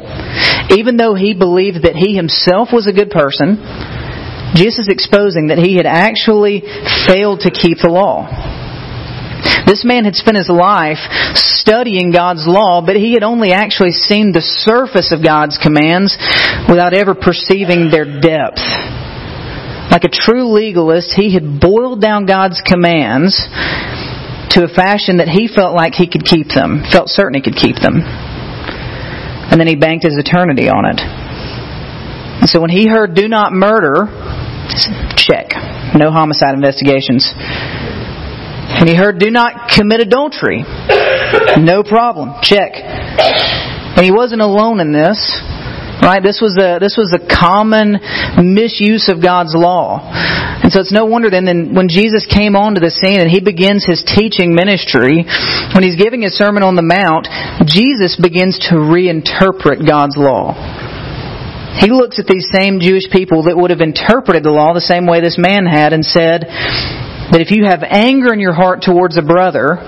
even 0.74 0.98
though 0.98 1.14
he 1.14 1.38
believed 1.38 1.86
that 1.86 1.94
he 1.94 2.18
himself 2.18 2.74
was 2.74 2.90
a 2.90 2.92
good 2.92 3.14
person, 3.14 3.62
Jesus 4.54 4.88
exposing 4.88 5.48
that 5.48 5.58
he 5.58 5.76
had 5.76 5.86
actually 5.86 6.62
failed 7.06 7.40
to 7.40 7.50
keep 7.50 7.78
the 7.82 7.90
law. 7.90 8.28
This 9.66 9.84
man 9.84 10.04
had 10.04 10.16
spent 10.16 10.36
his 10.36 10.48
life 10.48 10.98
studying 11.36 12.10
God's 12.10 12.48
law, 12.48 12.80
but 12.80 12.96
he 12.96 13.12
had 13.12 13.22
only 13.22 13.52
actually 13.52 13.92
seen 13.92 14.32
the 14.32 14.40
surface 14.40 15.12
of 15.12 15.22
God's 15.22 15.60
commands 15.60 16.16
without 16.68 16.94
ever 16.94 17.14
perceiving 17.14 17.92
their 17.92 18.08
depth. 18.08 18.64
Like 19.92 20.04
a 20.04 20.12
true 20.12 20.48
legalist, 20.48 21.12
he 21.12 21.32
had 21.32 21.60
boiled 21.60 22.00
down 22.00 22.24
God's 22.24 22.60
commands 22.64 23.36
to 24.56 24.64
a 24.64 24.72
fashion 24.72 25.18
that 25.18 25.28
he 25.28 25.48
felt 25.48 25.76
like 25.76 25.92
he 25.92 26.08
could 26.08 26.24
keep 26.24 26.48
them, 26.48 26.84
felt 26.90 27.08
certain 27.08 27.36
he 27.36 27.44
could 27.44 27.56
keep 27.56 27.76
them. 27.76 28.00
And 28.00 29.60
then 29.60 29.68
he 29.68 29.76
banked 29.76 30.04
his 30.04 30.16
eternity 30.16 30.68
on 30.68 30.84
it. 30.88 31.27
So 32.46 32.60
when 32.60 32.70
he 32.70 32.86
heard, 32.86 33.14
do 33.14 33.28
not 33.28 33.52
murder, 33.52 34.06
check. 35.16 35.50
No 35.94 36.10
homicide 36.10 36.54
investigations. 36.54 37.32
And 37.34 38.88
he 38.88 38.94
heard, 38.94 39.18
do 39.18 39.30
not 39.30 39.70
commit 39.74 40.00
adultery. 40.00 40.62
No 41.58 41.82
problem. 41.82 42.34
Check. 42.42 42.72
And 42.76 44.04
he 44.04 44.12
wasn't 44.12 44.40
alone 44.42 44.80
in 44.80 44.92
this. 44.92 45.18
Right? 45.98 46.22
This 46.22 46.38
was 46.40 46.54
a 46.54 46.78
this 46.78 46.94
was 46.94 47.10
a 47.10 47.18
common 47.18 47.98
misuse 48.38 49.10
of 49.10 49.20
God's 49.20 49.50
law. 49.50 49.98
And 50.62 50.70
so 50.70 50.78
it's 50.78 50.92
no 50.92 51.06
wonder 51.06 51.28
then, 51.28 51.44
then 51.44 51.74
when 51.74 51.88
Jesus 51.88 52.22
came 52.22 52.54
onto 52.54 52.78
the 52.78 52.94
scene 52.94 53.18
and 53.18 53.26
he 53.26 53.40
begins 53.40 53.82
his 53.82 54.06
teaching 54.06 54.54
ministry, 54.54 55.26
when 55.74 55.82
he's 55.82 55.98
giving 55.98 56.22
his 56.22 56.38
Sermon 56.38 56.62
on 56.62 56.78
the 56.78 56.86
Mount, 56.86 57.26
Jesus 57.66 58.14
begins 58.14 58.62
to 58.70 58.78
reinterpret 58.78 59.82
God's 59.82 60.14
law. 60.14 60.54
He 61.78 61.90
looks 61.90 62.18
at 62.18 62.26
these 62.26 62.48
same 62.52 62.80
Jewish 62.80 63.06
people 63.10 63.44
that 63.44 63.56
would 63.56 63.70
have 63.70 63.80
interpreted 63.80 64.42
the 64.42 64.50
law 64.50 64.74
the 64.74 64.82
same 64.82 65.06
way 65.06 65.20
this 65.20 65.38
man 65.38 65.66
had 65.66 65.92
and 65.92 66.04
said 66.04 66.42
that 67.30 67.40
if 67.40 67.50
you 67.50 67.64
have 67.66 67.86
anger 67.86 68.32
in 68.32 68.40
your 68.40 68.54
heart 68.54 68.82
towards 68.82 69.16
a 69.16 69.22
brother, 69.22 69.78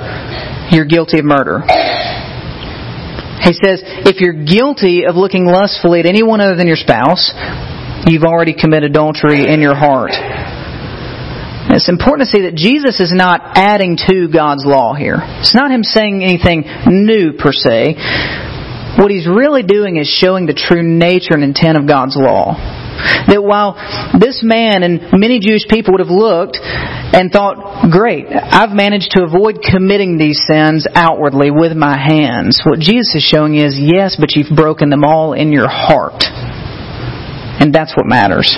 you're 0.71 0.87
guilty 0.87 1.19
of 1.19 1.25
murder. 1.25 1.67
He 3.43 3.57
says, 3.57 3.83
if 4.07 4.21
you're 4.21 4.45
guilty 4.45 5.09
of 5.09 5.17
looking 5.17 5.47
lustfully 5.47 6.01
at 6.01 6.07
anyone 6.07 6.41
other 6.41 6.55
than 6.55 6.69
your 6.69 6.77
spouse, 6.79 7.33
you've 8.07 8.23
already 8.23 8.55
committed 8.55 8.93
adultery 8.93 9.49
in 9.49 9.61
your 9.61 9.75
heart. 9.75 10.13
It's 11.73 11.89
important 11.89 12.29
to 12.29 12.31
see 12.31 12.43
that 12.51 12.55
Jesus 12.55 13.01
is 13.01 13.13
not 13.15 13.57
adding 13.57 13.97
to 14.09 14.29
God's 14.29 14.67
law 14.67 14.95
here. 14.95 15.19
It's 15.41 15.55
not 15.55 15.71
him 15.71 15.83
saying 15.83 16.23
anything 16.23 16.67
new 16.87 17.33
per 17.33 17.53
se. 17.53 17.95
What 18.99 19.11
he's 19.11 19.27
really 19.29 19.63
doing 19.63 19.97
is 19.97 20.09
showing 20.09 20.47
the 20.47 20.55
true 20.55 20.83
nature 20.83 21.35
and 21.35 21.45
intent 21.45 21.79
of 21.79 21.87
God's 21.87 22.17
law. 22.17 22.57
That 23.29 23.43
while 23.43 23.79
this 24.19 24.43
man 24.43 24.83
and 24.83 25.15
many 25.15 25.41
Jewish 25.41 25.67
people 25.69 25.95
would 25.95 26.05
have 26.05 26.13
looked 26.13 26.59
and 26.61 27.33
thought, 27.33 27.91
great, 27.91 28.27
I've 28.29 28.71
managed 28.71 29.13
to 29.13 29.25
avoid 29.25 29.63
committing 29.63 30.19
these 30.19 30.43
sins 30.47 30.87
outwardly 30.95 31.51
with 31.51 31.73
my 31.77 31.97
hands. 31.97 32.61
What 32.65 32.79
Jesus 32.79 33.15
is 33.15 33.23
showing 33.23 33.57
is, 33.57 33.79
yes, 33.79 34.17
but 34.19 34.37
you've 34.37 34.55
broken 34.55 34.91
them 34.91 35.05
all 35.05 35.33
in 35.33 35.53
your 35.53 35.69
heart. 35.69 36.25
And 36.27 37.75
that's 37.75 37.97
what 37.97 38.07
matters. 38.07 38.53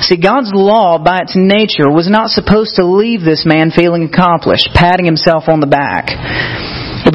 See, 0.00 0.16
God's 0.16 0.52
law, 0.54 1.02
by 1.02 1.20
its 1.22 1.34
nature, 1.34 1.90
was 1.90 2.08
not 2.08 2.30
supposed 2.30 2.76
to 2.76 2.84
leave 2.84 3.20
this 3.20 3.44
man 3.44 3.70
feeling 3.74 4.04
accomplished, 4.04 4.70
patting 4.74 5.06
himself 5.06 5.48
on 5.48 5.60
the 5.60 5.66
back. 5.66 6.12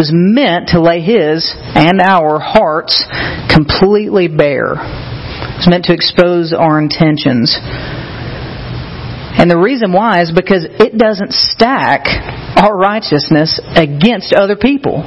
Was 0.02 0.10
meant 0.12 0.74
to 0.74 0.82
lay 0.82 0.98
his 0.98 1.46
and 1.54 2.02
our 2.02 2.42
hearts 2.42 3.06
completely 3.54 4.26
bare. 4.26 4.82
It's 5.62 5.70
meant 5.70 5.86
to 5.86 5.94
expose 5.94 6.58
our 6.58 6.82
intentions. 6.82 7.54
And 9.38 9.46
the 9.46 9.62
reason 9.62 9.94
why 9.94 10.26
is 10.26 10.34
because 10.34 10.66
it 10.66 10.98
doesn't 10.98 11.38
stack 11.38 12.10
our 12.58 12.76
righteousness 12.76 13.62
against 13.78 14.34
other 14.34 14.58
people. 14.58 15.06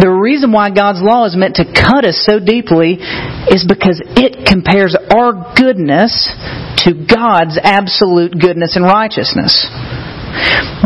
The 0.00 0.08
reason 0.08 0.52
why 0.56 0.72
God's 0.72 1.04
law 1.04 1.28
is 1.28 1.36
meant 1.36 1.60
to 1.60 1.68
cut 1.68 2.08
us 2.08 2.16
so 2.24 2.40
deeply 2.40 2.96
is 3.52 3.68
because 3.68 4.00
it 4.16 4.48
compares 4.48 4.96
our 4.96 5.52
goodness 5.52 6.16
to 6.88 6.96
God's 6.96 7.60
absolute 7.60 8.40
goodness 8.40 8.72
and 8.72 8.88
righteousness. 8.88 9.52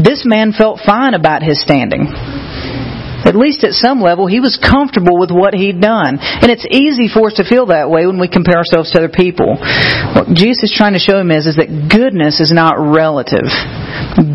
This 0.02 0.26
man 0.26 0.50
felt 0.50 0.82
fine 0.84 1.14
about 1.14 1.46
his 1.46 1.62
standing 1.62 2.10
at 3.26 3.35
least 3.35 3.64
at 3.64 3.75
some 3.75 4.00
level, 4.00 4.26
he 4.26 4.40
was 4.40 4.56
comfortable 4.56 5.18
with 5.18 5.30
what 5.30 5.52
he'd 5.52 5.80
done. 5.80 6.18
And 6.23 6.49
it's 6.49 6.66
easy 6.71 7.11
for 7.11 7.28
us 7.28 7.42
to 7.42 7.45
feel 7.45 7.66
that 7.75 7.90
way 7.90 8.06
when 8.06 8.18
we 8.23 8.28
compare 8.28 8.56
ourselves 8.56 8.92
to 8.92 9.02
other 9.02 9.12
people. 9.12 9.59
What 9.59 10.30
Jesus 10.33 10.71
is 10.71 10.75
trying 10.75 10.95
to 10.95 11.02
show 11.02 11.18
him 11.18 11.30
is, 11.30 11.47
is 11.47 11.59
that 11.59 11.90
goodness 11.90 12.40
is 12.40 12.54
not 12.54 12.78
relative. 12.78 13.50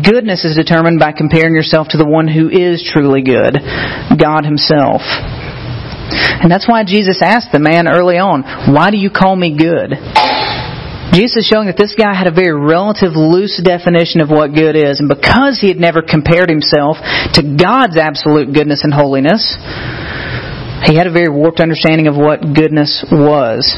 Goodness 0.04 0.44
is 0.44 0.54
determined 0.54 1.00
by 1.00 1.12
comparing 1.12 1.54
yourself 1.54 1.88
to 1.90 1.98
the 1.98 2.06
one 2.06 2.28
who 2.28 2.52
is 2.52 2.84
truly 2.84 3.22
good, 3.22 3.58
God 4.14 4.44
Himself. 4.44 5.02
And 5.02 6.50
that's 6.50 6.68
why 6.68 6.84
Jesus 6.84 7.20
asked 7.22 7.52
the 7.52 7.58
man 7.58 7.88
early 7.88 8.18
on, 8.18 8.42
Why 8.74 8.90
do 8.90 8.98
you 8.98 9.10
call 9.10 9.34
me 9.34 9.56
good? 9.56 9.96
Jesus 11.12 11.44
is 11.44 11.50
showing 11.52 11.68
that 11.68 11.76
this 11.76 11.92
guy 11.92 12.16
had 12.16 12.26
a 12.26 12.32
very 12.32 12.56
relative 12.56 13.12
loose 13.12 13.60
definition 13.60 14.24
of 14.24 14.32
what 14.32 14.56
good 14.56 14.72
is. 14.72 14.96
And 14.96 15.12
because 15.12 15.60
he 15.60 15.68
had 15.68 15.76
never 15.76 16.00
compared 16.00 16.48
himself 16.48 16.96
to 17.36 17.44
God's 17.44 18.00
absolute 18.00 18.56
goodness 18.56 18.80
and 18.80 18.96
holiness, 18.96 19.44
he 20.88 20.96
had 20.96 21.06
a 21.06 21.12
very 21.12 21.28
warped 21.28 21.60
understanding 21.60 22.08
of 22.08 22.16
what 22.16 22.40
goodness 22.40 23.04
was. 23.12 23.68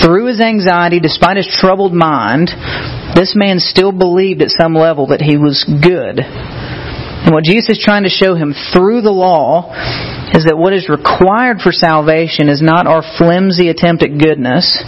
Through 0.00 0.30
his 0.30 0.40
anxiety, 0.40 1.00
despite 1.00 1.36
his 1.36 1.50
troubled 1.50 1.92
mind, 1.92 2.54
this 3.18 3.34
man 3.34 3.58
still 3.58 3.92
believed 3.92 4.42
at 4.42 4.54
some 4.54 4.74
level 4.74 5.08
that 5.08 5.20
he 5.20 5.36
was 5.36 5.66
good. 5.66 6.22
And 6.22 7.32
what 7.32 7.44
Jesus 7.44 7.76
is 7.76 7.82
trying 7.82 8.04
to 8.04 8.14
show 8.14 8.34
him 8.34 8.54
through 8.72 9.02
the 9.02 9.10
law 9.10 9.74
is 10.32 10.44
that 10.44 10.56
what 10.56 10.72
is 10.72 10.88
required 10.88 11.58
for 11.58 11.72
salvation 11.72 12.48
is 12.48 12.62
not 12.62 12.86
our 12.86 13.02
flimsy 13.18 13.68
attempt 13.68 14.02
at 14.02 14.18
goodness, 14.18 14.82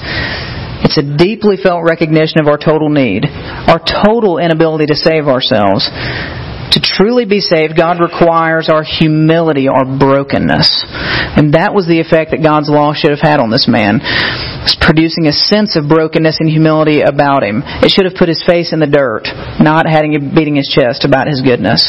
it's 0.86 1.02
a 1.02 1.02
deeply 1.18 1.58
felt 1.58 1.82
recognition 1.82 2.38
of 2.38 2.46
our 2.46 2.58
total 2.58 2.88
need, 2.88 3.26
our 3.26 3.82
total 3.82 4.38
inability 4.38 4.86
to 4.86 4.94
save 4.94 5.26
ourselves. 5.26 5.82
To 5.82 6.78
truly 6.78 7.26
be 7.26 7.40
saved, 7.40 7.74
God 7.74 7.98
requires 7.98 8.68
our 8.70 8.86
humility, 8.86 9.66
our 9.66 9.82
brokenness. 9.82 10.86
And 11.34 11.54
that 11.54 11.74
was 11.74 11.90
the 11.90 11.98
effect 11.98 12.30
that 12.30 12.42
God's 12.42 12.70
law 12.70 12.94
should 12.94 13.10
have 13.10 13.22
had 13.22 13.42
on 13.42 13.50
this 13.50 13.66
man. 13.66 13.98
It's 14.62 14.78
producing 14.78 15.26
a 15.26 15.34
sense 15.34 15.74
of 15.74 15.90
brokenness 15.90 16.38
and 16.38 16.46
humility 16.46 17.02
about 17.02 17.42
him. 17.42 17.66
It 17.82 17.90
should 17.90 18.06
have 18.06 18.14
put 18.14 18.30
his 18.30 18.42
face 18.46 18.70
in 18.70 18.78
the 18.78 18.86
dirt, 18.86 19.26
not 19.58 19.90
having 19.90 20.14
beating 20.34 20.54
his 20.54 20.70
chest 20.70 21.02
about 21.02 21.26
his 21.26 21.42
goodness. 21.42 21.82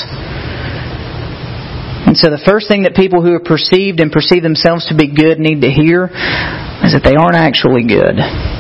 And 2.08 2.18
so 2.18 2.34
the 2.34 2.42
first 2.42 2.66
thing 2.66 2.90
that 2.90 2.96
people 2.96 3.22
who 3.22 3.34
are 3.34 3.44
perceived 3.44 4.00
and 4.00 4.10
perceive 4.10 4.42
themselves 4.42 4.88
to 4.90 4.96
be 4.96 5.06
good 5.06 5.38
need 5.38 5.62
to 5.62 5.70
hear 5.70 6.10
is 6.82 6.98
that 6.98 7.04
they 7.04 7.14
aren't 7.14 7.38
actually 7.38 7.86
good. 7.86 8.57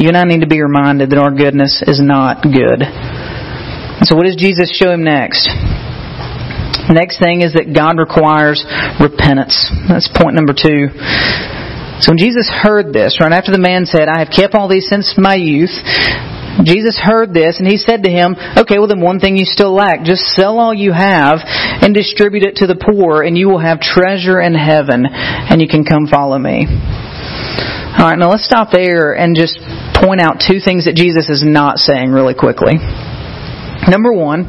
You 0.00 0.08
and 0.08 0.16
I 0.16 0.24
need 0.24 0.40
to 0.40 0.48
be 0.48 0.62
reminded 0.62 1.10
that 1.10 1.18
our 1.18 1.30
goodness 1.30 1.82
is 1.86 2.00
not 2.00 2.42
good. 2.42 2.80
So 4.08 4.16
what 4.16 4.24
does 4.24 4.36
Jesus 4.36 4.72
show 4.72 4.90
him 4.90 5.04
next? 5.04 5.46
Next 6.90 7.22
thing 7.22 7.42
is 7.42 7.54
that 7.54 7.70
God 7.70 8.00
requires 8.00 8.64
repentance. 8.98 9.54
That's 9.86 10.10
point 10.10 10.34
number 10.34 10.52
two. 10.56 10.90
So 12.02 12.10
when 12.10 12.18
Jesus 12.18 12.50
heard 12.50 12.90
this, 12.90 13.22
right 13.22 13.30
after 13.30 13.52
the 13.54 13.62
man 13.62 13.86
said, 13.86 14.10
I 14.10 14.18
have 14.18 14.34
kept 14.34 14.58
all 14.58 14.66
these 14.66 14.90
since 14.90 15.14
my 15.14 15.38
youth, 15.38 15.70
Jesus 16.66 16.98
heard 16.98 17.32
this 17.32 17.62
and 17.62 17.68
he 17.68 17.78
said 17.78 18.02
to 18.02 18.10
him, 18.10 18.34
Okay, 18.58 18.76
well 18.82 18.88
then 18.88 19.00
one 19.00 19.20
thing 19.20 19.36
you 19.36 19.46
still 19.46 19.72
lack. 19.72 20.02
Just 20.02 20.34
sell 20.34 20.58
all 20.58 20.74
you 20.74 20.92
have 20.92 21.38
and 21.44 21.94
distribute 21.94 22.42
it 22.42 22.56
to 22.56 22.66
the 22.66 22.76
poor 22.76 23.22
and 23.22 23.38
you 23.38 23.48
will 23.48 23.62
have 23.62 23.80
treasure 23.80 24.40
in 24.40 24.54
heaven 24.54 25.06
and 25.06 25.62
you 25.62 25.68
can 25.68 25.84
come 25.84 26.10
follow 26.10 26.38
me. 26.38 26.66
Alright, 27.92 28.18
now 28.18 28.30
let's 28.30 28.44
stop 28.44 28.72
there 28.72 29.12
and 29.14 29.36
just 29.36 29.56
point 29.94 30.20
out 30.20 30.40
two 30.40 30.60
things 30.60 30.84
that 30.86 30.94
Jesus 30.94 31.28
is 31.28 31.44
not 31.44 31.78
saying 31.78 32.10
really 32.10 32.34
quickly. 32.34 32.80
Number 33.88 34.12
one, 34.14 34.46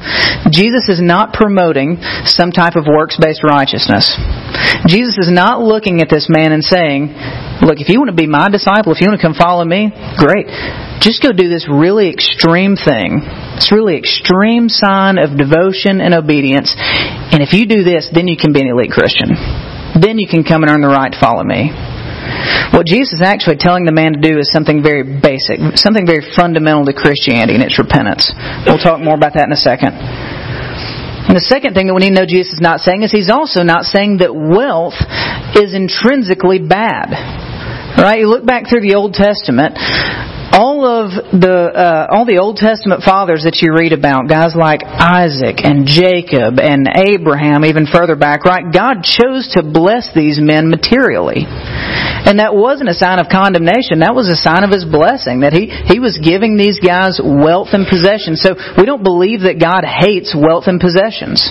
Jesus 0.53 0.89
is 0.89 1.01
not 1.01 1.33
promoting 1.33 1.97
some 2.29 2.51
type 2.51 2.77
of 2.77 2.85
works 2.85 3.17
based 3.17 3.41
righteousness. 3.41 4.13
Jesus 4.85 5.17
is 5.17 5.31
not 5.31 5.57
looking 5.57 6.01
at 6.01 6.09
this 6.09 6.29
man 6.29 6.51
and 6.51 6.63
saying, 6.63 7.09
Look, 7.65 7.79
if 7.79 7.89
you 7.89 7.97
want 7.97 8.12
to 8.12 8.17
be 8.17 8.27
my 8.27 8.50
disciple, 8.50 8.91
if 8.91 9.01
you 9.01 9.07
want 9.07 9.17
to 9.17 9.25
come 9.25 9.33
follow 9.33 9.63
me, 9.63 9.89
great. 10.19 10.45
Just 11.00 11.23
go 11.23 11.31
do 11.31 11.50
this 11.50 11.65
really 11.65 12.12
extreme 12.12 12.75
thing. 12.75 13.23
This 13.55 13.71
really 13.71 13.97
extreme 13.97 14.69
sign 14.69 15.17
of 15.17 15.38
devotion 15.38 16.01
and 16.01 16.13
obedience. 16.13 16.75
And 16.77 17.41
if 17.41 17.53
you 17.53 17.65
do 17.65 17.81
this, 17.83 18.09
then 18.13 18.27
you 18.27 18.38
can 18.38 18.53
be 18.53 18.62
an 18.62 18.67
elite 18.67 18.91
Christian. 18.91 19.33
Then 19.97 20.19
you 20.19 20.27
can 20.27 20.43
come 20.43 20.63
and 20.63 20.69
earn 20.69 20.81
the 20.81 20.91
right 20.91 21.12
to 21.12 21.19
follow 21.19 21.43
me. 21.43 21.71
What 22.73 22.85
Jesus 22.85 23.19
is 23.19 23.23
actually 23.23 23.57
telling 23.57 23.85
the 23.85 23.93
man 23.93 24.13
to 24.13 24.21
do 24.21 24.39
is 24.39 24.49
something 24.49 24.81
very 24.81 25.03
basic, 25.03 25.61
something 25.77 26.05
very 26.05 26.25
fundamental 26.35 26.85
to 26.85 26.93
Christianity, 26.93 27.53
and 27.53 27.63
it's 27.63 27.77
repentance. 27.77 28.33
We'll 28.65 28.81
talk 28.81 28.99
more 28.99 29.15
about 29.15 29.37
that 29.37 29.45
in 29.45 29.53
a 29.53 29.59
second. 29.59 29.93
And 29.93 31.37
the 31.37 31.47
second 31.47 31.73
thing 31.73 31.87
that 31.87 31.95
we 31.95 32.01
need 32.03 32.19
to 32.19 32.21
know 32.21 32.27
Jesus 32.27 32.59
is 32.59 32.61
not 32.61 32.81
saying 32.81 33.03
is 33.03 33.11
he's 33.11 33.31
also 33.31 33.63
not 33.63 33.85
saying 33.87 34.19
that 34.19 34.35
wealth 34.35 34.99
is 35.55 35.73
intrinsically 35.73 36.59
bad. 36.59 37.15
Right? 37.95 38.19
You 38.19 38.27
look 38.27 38.45
back 38.45 38.67
through 38.67 38.81
the 38.81 38.95
Old 38.95 39.13
Testament, 39.13 39.77
all 40.53 40.85
of 40.85 41.13
the 41.33 41.73
uh, 41.73 42.07
all 42.13 42.25
the 42.25 42.37
Old 42.37 42.57
Testament 42.57 43.01
fathers 43.01 43.45
that 43.45 43.61
you 43.61 43.73
read 43.73 43.93
about, 43.93 44.29
guys 44.29 44.53
like 44.53 44.81
Isaac 44.85 45.65
and 45.65 45.85
Jacob 45.85 46.61
and 46.61 46.85
Abraham, 46.89 47.65
even 47.65 47.85
further 47.85 48.15
back, 48.15 48.45
right? 48.45 48.65
God 48.67 49.01
chose 49.01 49.49
to 49.55 49.63
bless 49.63 50.09
these 50.13 50.37
men 50.41 50.69
materially. 50.69 51.45
And 52.23 52.39
that 52.39 52.55
wasn't 52.55 52.89
a 52.89 52.93
sign 52.93 53.19
of 53.19 53.27
condemnation. 53.27 53.99
That 53.99 54.15
was 54.15 54.31
a 54.31 54.39
sign 54.39 54.63
of 54.63 54.71
His 54.71 54.85
blessing. 54.85 55.41
That 55.41 55.51
He, 55.51 55.67
He 55.67 55.99
was 55.99 56.17
giving 56.17 56.55
these 56.55 56.79
guys 56.79 57.19
wealth 57.19 57.75
and 57.75 57.87
possessions. 57.87 58.39
So 58.39 58.55
we 58.77 58.85
don't 58.85 59.03
believe 59.03 59.41
that 59.43 59.59
God 59.59 59.83
hates 59.83 60.31
wealth 60.31 60.65
and 60.67 60.79
possessions. 60.79 61.43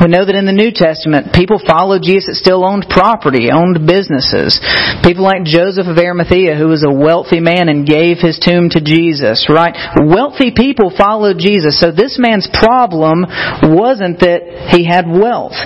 We 0.00 0.08
know 0.08 0.24
that 0.24 0.34
in 0.34 0.46
the 0.46 0.56
New 0.56 0.72
Testament, 0.72 1.34
people 1.34 1.60
followed 1.60 2.02
Jesus 2.02 2.32
that 2.32 2.40
still 2.40 2.64
owned 2.64 2.86
property, 2.88 3.52
owned 3.52 3.84
businesses. 3.84 4.56
People 5.04 5.26
like 5.26 5.44
Joseph 5.44 5.90
of 5.90 5.98
Arimathea, 5.98 6.56
who 6.56 6.72
was 6.72 6.80
a 6.80 6.92
wealthy 6.92 7.44
man 7.44 7.68
and 7.68 7.84
gave 7.84 8.22
his 8.22 8.40
tomb 8.40 8.70
to 8.72 8.80
Jesus, 8.80 9.50
right? 9.50 9.76
Wealthy 10.00 10.54
people 10.54 10.94
followed 10.94 11.36
Jesus. 11.36 11.76
So 11.76 11.92
this 11.92 12.16
man's 12.16 12.48
problem 12.48 13.28
wasn't 13.74 14.24
that 14.24 14.72
he 14.72 14.86
had 14.86 15.04
wealth. 15.04 15.58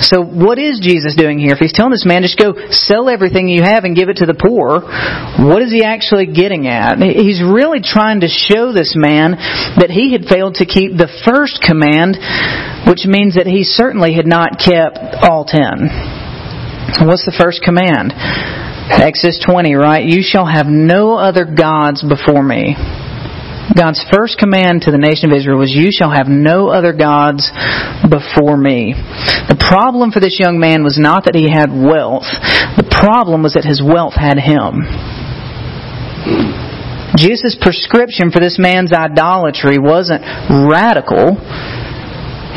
So 0.00 0.22
what 0.22 0.62
is 0.62 0.78
Jesus 0.78 1.18
doing 1.18 1.42
here? 1.42 1.52
If 1.52 1.58
he's 1.58 1.74
telling 1.74 1.90
this 1.90 2.06
man, 2.06 2.22
just 2.22 2.38
go 2.38 2.54
sell 2.70 3.10
everything 3.10 3.48
you 3.50 3.66
have 3.66 3.82
and 3.82 3.98
give 3.98 4.08
it 4.08 4.22
to 4.22 4.30
the 4.30 4.38
poor, 4.38 4.80
what 5.42 5.60
is 5.60 5.74
he 5.74 5.82
actually 5.82 6.30
getting 6.30 6.70
at? 6.70 7.02
He's 7.02 7.42
really 7.42 7.82
trying 7.82 8.22
to 8.22 8.30
show 8.30 8.70
this 8.72 8.94
man 8.94 9.34
that 9.76 9.90
he 9.90 10.14
had 10.14 10.30
failed 10.30 10.62
to 10.62 10.66
keep 10.66 10.94
the 10.94 11.10
first 11.26 11.58
command, 11.60 12.14
which 12.88 13.04
means 13.04 13.36
that 13.36 13.46
he 13.46 13.62
certainly 13.62 14.14
had 14.14 14.26
not 14.26 14.56
kept 14.56 14.96
all 15.22 15.44
ten. 15.44 15.92
What's 17.04 17.28
the 17.28 17.36
first 17.36 17.60
command? 17.62 18.16
Exodus 18.88 19.38
20, 19.44 19.76
right? 19.76 20.02
You 20.02 20.24
shall 20.24 20.48
have 20.48 20.66
no 20.66 21.14
other 21.14 21.44
gods 21.44 22.02
before 22.02 22.42
me. 22.42 22.74
God's 23.76 24.00
first 24.10 24.38
command 24.40 24.82
to 24.82 24.90
the 24.90 24.98
nation 24.98 25.30
of 25.30 25.36
Israel 25.36 25.60
was, 25.60 25.70
You 25.70 25.92
shall 25.92 26.10
have 26.10 26.26
no 26.26 26.72
other 26.72 26.96
gods 26.96 27.44
before 28.08 28.56
me. 28.56 28.96
The 28.96 29.60
problem 29.60 30.10
for 30.10 30.20
this 30.20 30.40
young 30.40 30.58
man 30.58 30.82
was 30.82 30.96
not 30.96 31.28
that 31.28 31.36
he 31.36 31.52
had 31.52 31.68
wealth, 31.68 32.26
the 32.80 32.88
problem 32.88 33.44
was 33.44 33.54
that 33.54 33.68
his 33.68 33.84
wealth 33.84 34.16
had 34.16 34.40
him. 34.40 34.88
Jesus' 37.16 37.56
prescription 37.60 38.30
for 38.30 38.40
this 38.40 38.58
man's 38.58 38.92
idolatry 38.92 39.78
wasn't 39.78 40.24
radical. 40.48 41.36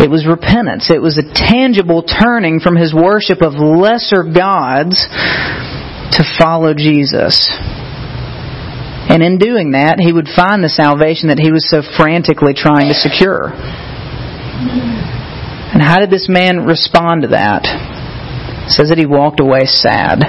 It 0.02 0.10
was 0.10 0.26
repentance. 0.26 0.90
It 0.90 1.02
was 1.02 1.22
a 1.22 1.24
tangible 1.24 2.02
turning 2.02 2.60
from 2.60 2.76
his 2.76 2.94
worship 2.94 3.42
of 3.42 3.54
lesser 3.54 4.26
gods 4.26 5.06
to 6.18 6.24
follow 6.42 6.74
Jesus. 6.74 7.54
And 9.12 9.22
in 9.22 9.38
doing 9.38 9.72
that, 9.72 10.00
he 10.00 10.12
would 10.12 10.28
find 10.28 10.64
the 10.64 10.70
salvation 10.70 11.30
that 11.30 11.38
he 11.38 11.52
was 11.52 11.70
so 11.70 11.82
frantically 11.84 12.54
trying 12.58 12.90
to 12.90 12.98
secure. 12.98 13.54
And 15.72 15.82
how 15.82 16.00
did 16.00 16.10
this 16.10 16.28
man 16.28 16.66
respond 16.66 17.24
to 17.24 17.30
that? 17.30 17.62
It 18.68 18.72
says 18.72 18.90
that 18.90 18.98
he 18.98 19.06
walked 19.06 19.40
away 19.40 19.66
sad. 19.66 20.22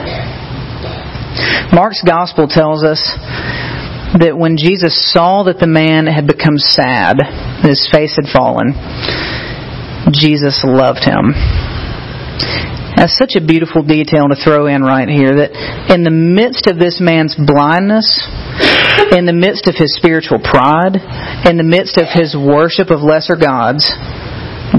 Mark's 1.73 2.02
gospel 2.05 2.47
tells 2.47 2.85
us 2.85 3.00
that 4.21 4.37
when 4.37 4.57
Jesus 4.57 4.93
saw 5.12 5.45
that 5.45 5.59
the 5.59 5.67
man 5.67 6.07
had 6.07 6.26
become 6.26 6.59
sad, 6.59 7.17
his 7.64 7.88
face 7.88 8.17
had 8.21 8.29
fallen, 8.29 8.76
Jesus 10.11 10.64
loved 10.66 11.04
him. 11.04 11.30
That's 12.97 13.16
such 13.16 13.35
a 13.35 13.44
beautiful 13.44 13.82
detail 13.82 14.28
to 14.28 14.37
throw 14.37 14.66
in 14.66 14.82
right 14.82 15.09
here 15.09 15.42
that 15.42 15.54
in 15.90 16.05
the 16.05 16.12
midst 16.12 16.66
of 16.66 16.79
this 16.79 17.00
man's 17.00 17.35
blindness, 17.35 18.07
in 19.16 19.24
the 19.24 19.35
midst 19.35 19.66
of 19.66 19.74
his 19.74 19.94
spiritual 19.96 20.38
pride, 20.38 21.00
in 21.48 21.57
the 21.57 21.66
midst 21.66 21.96
of 21.96 22.07
his 22.12 22.37
worship 22.37 22.90
of 22.90 23.00
lesser 23.00 23.35
gods, 23.35 23.88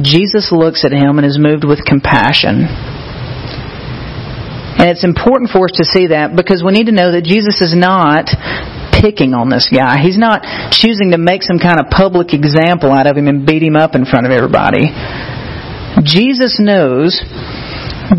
Jesus 0.02 0.52
looks 0.54 0.86
at 0.86 0.94
him 0.94 1.18
and 1.18 1.26
is 1.26 1.42
moved 1.42 1.66
with 1.66 1.84
compassion. 1.84 2.70
And 4.80 4.90
it's 4.90 5.04
important 5.04 5.50
for 5.50 5.66
us 5.66 5.76
to 5.80 5.86
see 5.86 6.08
that 6.16 6.36
because 6.36 6.64
we 6.66 6.74
need 6.74 6.88
to 6.88 6.96
know 6.96 7.14
that 7.14 7.24
Jesus 7.24 7.62
is 7.62 7.74
not 7.76 8.28
picking 9.02 9.34
on 9.34 9.50
this 9.50 9.70
guy. 9.72 10.02
He's 10.02 10.18
not 10.18 10.46
choosing 10.72 11.12
to 11.12 11.18
make 11.18 11.42
some 11.42 11.58
kind 11.58 11.80
of 11.80 11.90
public 11.90 12.34
example 12.34 12.92
out 12.92 13.08
of 13.08 13.18
him 13.18 13.28
and 13.28 13.46
beat 13.46 13.64
him 13.64 13.76
up 13.76 13.96
in 13.96 14.06
front 14.06 14.26
of 14.26 14.32
everybody. 14.32 14.94
Jesus 16.04 16.58
knows 16.62 17.22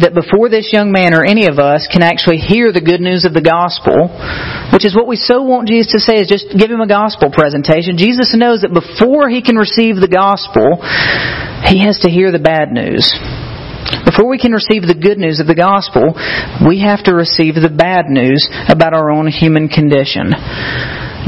that 0.01 0.15
before 0.15 0.49
this 0.49 0.73
young 0.73 0.91
man 0.91 1.15
or 1.15 1.23
any 1.23 1.47
of 1.47 1.59
us 1.59 1.87
can 1.87 2.03
actually 2.03 2.39
hear 2.39 2.73
the 2.73 2.81
good 2.81 3.01
news 3.01 3.25
of 3.25 3.35
the 3.35 3.45
gospel, 3.45 4.11
which 4.73 4.85
is 4.85 4.97
what 4.97 5.07
we 5.07 5.17
so 5.17 5.43
want 5.43 5.69
Jesus 5.69 5.93
to 5.93 6.01
say 6.01 6.19
is 6.19 6.27
just 6.27 6.51
give 6.51 6.71
him 6.71 6.81
a 6.81 6.89
gospel 6.89 7.31
presentation. 7.31 7.99
Jesus 8.01 8.35
knows 8.35 8.63
that 8.63 8.73
before 8.73 9.29
he 9.29 9.43
can 9.43 9.57
receive 9.57 10.01
the 10.01 10.11
gospel, 10.11 10.81
he 11.69 11.85
has 11.85 12.01
to 12.03 12.11
hear 12.11 12.33
the 12.33 12.43
bad 12.43 12.73
news. 12.73 13.07
Before 14.05 14.29
we 14.29 14.39
can 14.39 14.53
receive 14.53 14.83
the 14.83 14.95
good 14.95 15.19
news 15.19 15.41
of 15.41 15.47
the 15.47 15.59
gospel, 15.59 16.17
we 16.65 16.81
have 16.81 17.05
to 17.05 17.15
receive 17.15 17.55
the 17.55 17.73
bad 17.73 18.07
news 18.09 18.47
about 18.69 18.95
our 18.95 19.11
own 19.11 19.29
human 19.29 19.69
condition. 19.69 20.33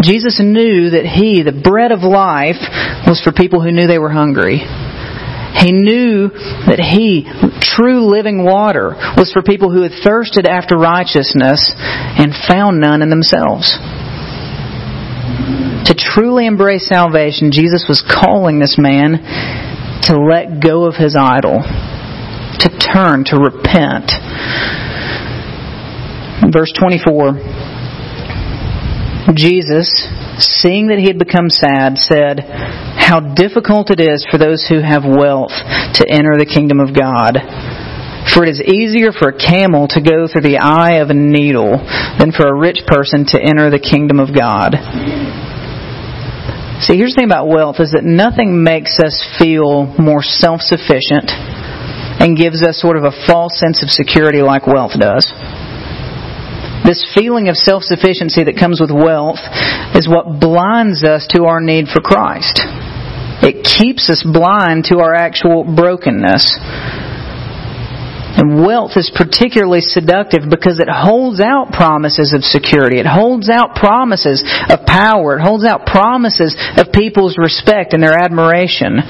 Jesus 0.00 0.40
knew 0.40 0.90
that 0.96 1.04
He, 1.04 1.42
the 1.42 1.56
bread 1.56 1.92
of 1.92 2.00
life, 2.00 2.60
was 3.04 3.20
for 3.20 3.32
people 3.32 3.60
who 3.60 3.72
knew 3.72 3.86
they 3.86 3.98
were 3.98 4.12
hungry. 4.12 4.60
He 4.60 5.72
knew 5.72 6.28
that 6.68 6.80
He, 6.80 7.24
true 7.60 8.08
living 8.08 8.44
water, 8.44 8.92
was 9.16 9.32
for 9.32 9.42
people 9.42 9.72
who 9.72 9.82
had 9.82 9.92
thirsted 10.04 10.46
after 10.46 10.76
righteousness 10.76 11.72
and 11.76 12.32
found 12.48 12.80
none 12.80 13.00
in 13.00 13.08
themselves. 13.08 13.72
To 15.88 15.94
truly 15.96 16.46
embrace 16.46 16.88
salvation, 16.88 17.52
Jesus 17.52 17.86
was 17.88 18.04
calling 18.04 18.58
this 18.58 18.76
man 18.78 19.20
to 20.06 20.18
let 20.18 20.62
go 20.62 20.84
of 20.84 20.94
his 20.94 21.16
idol 21.18 21.64
to 22.66 22.78
turn, 22.78 23.22
to 23.30 23.38
repent. 23.38 24.10
Verse 26.50 26.72
24 26.74 27.38
Jesus, 29.34 29.90
seeing 30.38 30.86
that 30.88 31.02
he 31.02 31.10
had 31.10 31.18
become 31.18 31.50
sad, 31.50 31.98
said, 31.98 32.40
How 32.40 33.18
difficult 33.34 33.90
it 33.90 33.98
is 33.98 34.24
for 34.30 34.38
those 34.38 34.64
who 34.64 34.80
have 34.80 35.02
wealth 35.02 35.52
to 35.98 36.06
enter 36.06 36.38
the 36.38 36.46
kingdom 36.46 36.78
of 36.78 36.94
God. 36.94 37.34
For 38.32 38.46
it 38.46 38.50
is 38.50 38.62
easier 38.62 39.10
for 39.10 39.28
a 39.28 39.36
camel 39.36 39.88
to 39.92 40.00
go 40.00 40.30
through 40.30 40.46
the 40.46 40.62
eye 40.62 41.02
of 41.02 41.10
a 41.10 41.14
needle 41.14 41.78
than 42.18 42.30
for 42.30 42.46
a 42.46 42.54
rich 42.54 42.86
person 42.86 43.26
to 43.34 43.42
enter 43.42 43.70
the 43.70 43.82
kingdom 43.82 44.20
of 44.20 44.30
God. 44.30 44.78
See, 46.86 46.96
here's 46.96 47.12
the 47.12 47.26
thing 47.26 47.30
about 47.30 47.48
wealth 47.48 47.80
is 47.80 47.92
that 47.92 48.04
nothing 48.04 48.62
makes 48.62 48.98
us 49.00 49.26
feel 49.38 49.90
more 49.98 50.22
self 50.22 50.60
sufficient 50.60 51.32
and 52.18 52.36
gives 52.36 52.62
us 52.62 52.80
sort 52.80 52.96
of 52.96 53.04
a 53.04 53.14
false 53.26 53.58
sense 53.58 53.82
of 53.82 53.90
security 53.90 54.42
like 54.42 54.66
wealth 54.66 54.92
does. 54.98 55.26
This 56.84 57.02
feeling 57.18 57.48
of 57.48 57.56
self 57.56 57.82
sufficiency 57.82 58.44
that 58.44 58.56
comes 58.58 58.80
with 58.80 58.94
wealth 58.94 59.42
is 59.98 60.08
what 60.08 60.38
blinds 60.38 61.02
us 61.02 61.26
to 61.34 61.44
our 61.44 61.60
need 61.60 61.88
for 61.88 62.00
Christ. 62.00 62.62
It 63.42 63.66
keeps 63.66 64.08
us 64.08 64.22
blind 64.22 64.84
to 64.88 65.00
our 65.00 65.12
actual 65.12 65.64
brokenness. 65.64 66.56
And 68.36 68.60
wealth 68.62 68.92
is 68.96 69.10
particularly 69.16 69.80
seductive 69.80 70.44
because 70.48 70.78
it 70.78 70.88
holds 70.92 71.40
out 71.40 71.72
promises 71.72 72.32
of 72.32 72.44
security. 72.44 73.00
It 73.00 73.06
holds 73.06 73.48
out 73.48 73.74
promises 73.74 74.44
of 74.68 74.84
power. 74.86 75.38
It 75.38 75.42
holds 75.42 75.64
out 75.64 75.86
promises 75.86 76.54
of 76.76 76.92
people's 76.92 77.36
respect 77.38 77.94
and 77.94 78.02
their 78.02 78.12
admiration. 78.12 79.00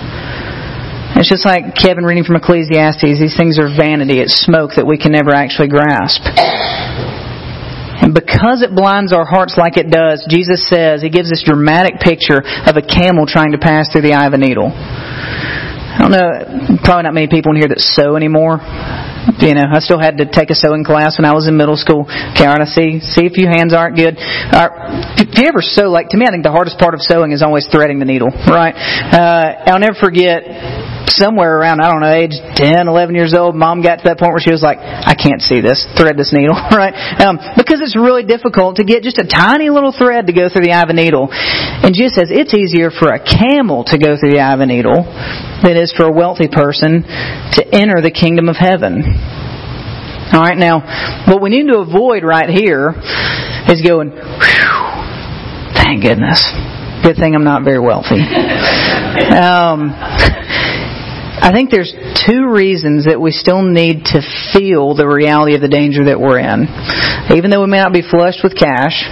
It's 1.17 1.33
just 1.33 1.49
like 1.49 1.73
Kevin 1.73 2.05
reading 2.05 2.29
from 2.29 2.37
Ecclesiastes. 2.37 3.01
These 3.01 3.41
things 3.41 3.57
are 3.59 3.73
vanity. 3.73 4.21
It's 4.21 4.37
smoke 4.45 4.77
that 4.77 4.85
we 4.85 5.01
can 5.01 5.17
never 5.17 5.33
actually 5.33 5.73
grasp. 5.73 6.21
And 8.05 8.13
because 8.13 8.61
it 8.61 8.77
blinds 8.77 9.17
our 9.17 9.25
hearts 9.25 9.57
like 9.57 9.81
it 9.81 9.89
does, 9.89 10.29
Jesus 10.29 10.69
says, 10.69 11.01
He 11.01 11.09
gives 11.09 11.33
this 11.33 11.41
dramatic 11.41 12.05
picture 12.05 12.45
of 12.45 12.77
a 12.77 12.85
camel 12.85 13.25
trying 13.25 13.57
to 13.57 13.59
pass 13.59 13.89
through 13.89 14.05
the 14.05 14.13
eye 14.13 14.29
of 14.29 14.37
a 14.37 14.39
needle. 14.39 14.69
I 14.69 16.05
don't 16.05 16.13
know, 16.13 16.77
probably 16.85 17.09
not 17.09 17.17
many 17.17 17.33
people 17.33 17.57
in 17.57 17.65
here 17.65 17.73
that 17.73 17.81
sew 17.81 18.21
anymore. 18.21 18.61
You 19.41 19.57
know, 19.57 19.73
I 19.73 19.81
still 19.81 19.99
had 19.99 20.21
to 20.21 20.29
take 20.29 20.53
a 20.53 20.55
sewing 20.55 20.85
class 20.85 21.17
when 21.17 21.25
I 21.25 21.33
was 21.33 21.49
in 21.49 21.57
middle 21.57 21.81
school. 21.81 22.05
Karen, 22.37 22.61
I 22.61 22.69
see 22.69 23.01
see 23.01 23.25
a 23.25 23.33
few 23.33 23.49
hands 23.49 23.73
aren't 23.73 23.97
good. 23.97 24.21
Uh, 24.21 25.17
if 25.17 25.33
you 25.41 25.49
ever 25.49 25.65
sew, 25.65 25.89
like 25.89 26.13
to 26.13 26.21
me, 26.21 26.29
I 26.29 26.31
think 26.31 26.45
the 26.45 26.53
hardest 26.53 26.77
part 26.77 26.93
of 26.93 27.01
sewing 27.01 27.33
is 27.33 27.43
always 27.43 27.67
threading 27.73 27.99
the 27.99 28.05
needle. 28.05 28.29
Right? 28.29 28.77
Uh, 28.77 29.73
I'll 29.73 29.81
never 29.81 29.97
forget 29.97 30.45
somewhere 31.17 31.57
around, 31.57 31.81
I 31.81 31.91
don't 31.91 32.05
know, 32.05 32.13
age 32.13 32.37
10, 32.61 32.89
11 32.89 33.15
years 33.17 33.33
old, 33.33 33.57
mom 33.57 33.81
got 33.81 34.05
to 34.05 34.05
that 34.13 34.21
point 34.21 34.37
where 34.37 34.45
she 34.45 34.53
was 34.53 34.61
like, 34.61 34.79
I 34.79 35.17
can't 35.17 35.41
see 35.41 35.65
this, 35.65 35.89
thread 35.97 36.21
this 36.21 36.33
needle, 36.33 36.55
right? 36.71 36.93
Um, 37.25 37.41
because 37.57 37.81
it's 37.81 37.97
really 37.97 38.23
difficult 38.23 38.77
to 38.77 38.85
get 38.85 39.03
just 39.03 39.17
a 39.19 39.25
tiny 39.25 39.73
little 39.73 39.97
thread 39.97 40.29
to 40.29 40.35
go 40.37 40.53
through 40.53 40.69
the 40.69 40.77
eye 40.77 40.85
of 40.85 40.93
a 40.93 40.97
needle. 40.97 41.33
And 41.33 41.97
Jesus 41.97 42.21
says 42.21 42.29
it's 42.29 42.53
easier 42.53 42.93
for 42.93 43.11
a 43.11 43.21
camel 43.21 43.89
to 43.89 43.97
go 43.97 44.21
through 44.21 44.37
the 44.37 44.41
eye 44.45 44.53
of 44.53 44.61
a 44.61 44.69
needle 44.69 45.03
than 45.65 45.73
it 45.73 45.81
is 45.81 45.93
for 45.97 46.05
a 46.05 46.13
wealthy 46.13 46.49
person 46.53 47.03
to 47.57 47.61
enter 47.73 48.05
the 48.05 48.13
kingdom 48.13 48.53
of 48.53 48.61
heaven. 48.61 49.01
Alright, 50.31 50.59
now, 50.59 50.85
what 51.27 51.41
we 51.41 51.51
need 51.51 51.71
to 51.73 51.81
avoid 51.81 52.25
right 52.25 52.51
here 52.51 52.93
is 53.73 53.81
going, 53.81 54.13
thank 55.73 56.03
goodness. 56.03 56.45
Good 57.03 57.17
thing 57.17 57.35
I'm 57.35 57.45
not 57.45 57.65
very 57.65 57.81
wealthy. 57.81 58.21
Um, 59.17 59.91
I 61.47 61.55
think 61.55 61.71
there's 61.71 61.95
two 62.27 62.51
reasons 62.51 63.07
that 63.07 63.23
we 63.23 63.31
still 63.31 63.63
need 63.63 64.11
to 64.11 64.19
feel 64.51 64.99
the 64.99 65.07
reality 65.07 65.55
of 65.55 65.63
the 65.63 65.71
danger 65.71 66.11
that 66.11 66.19
we're 66.19 66.43
in. 66.43 66.67
Even 67.39 67.55
though 67.55 67.63
we 67.63 67.71
may 67.71 67.79
not 67.79 67.95
be 67.95 68.03
flushed 68.03 68.43
with 68.43 68.59
cash, 68.59 69.07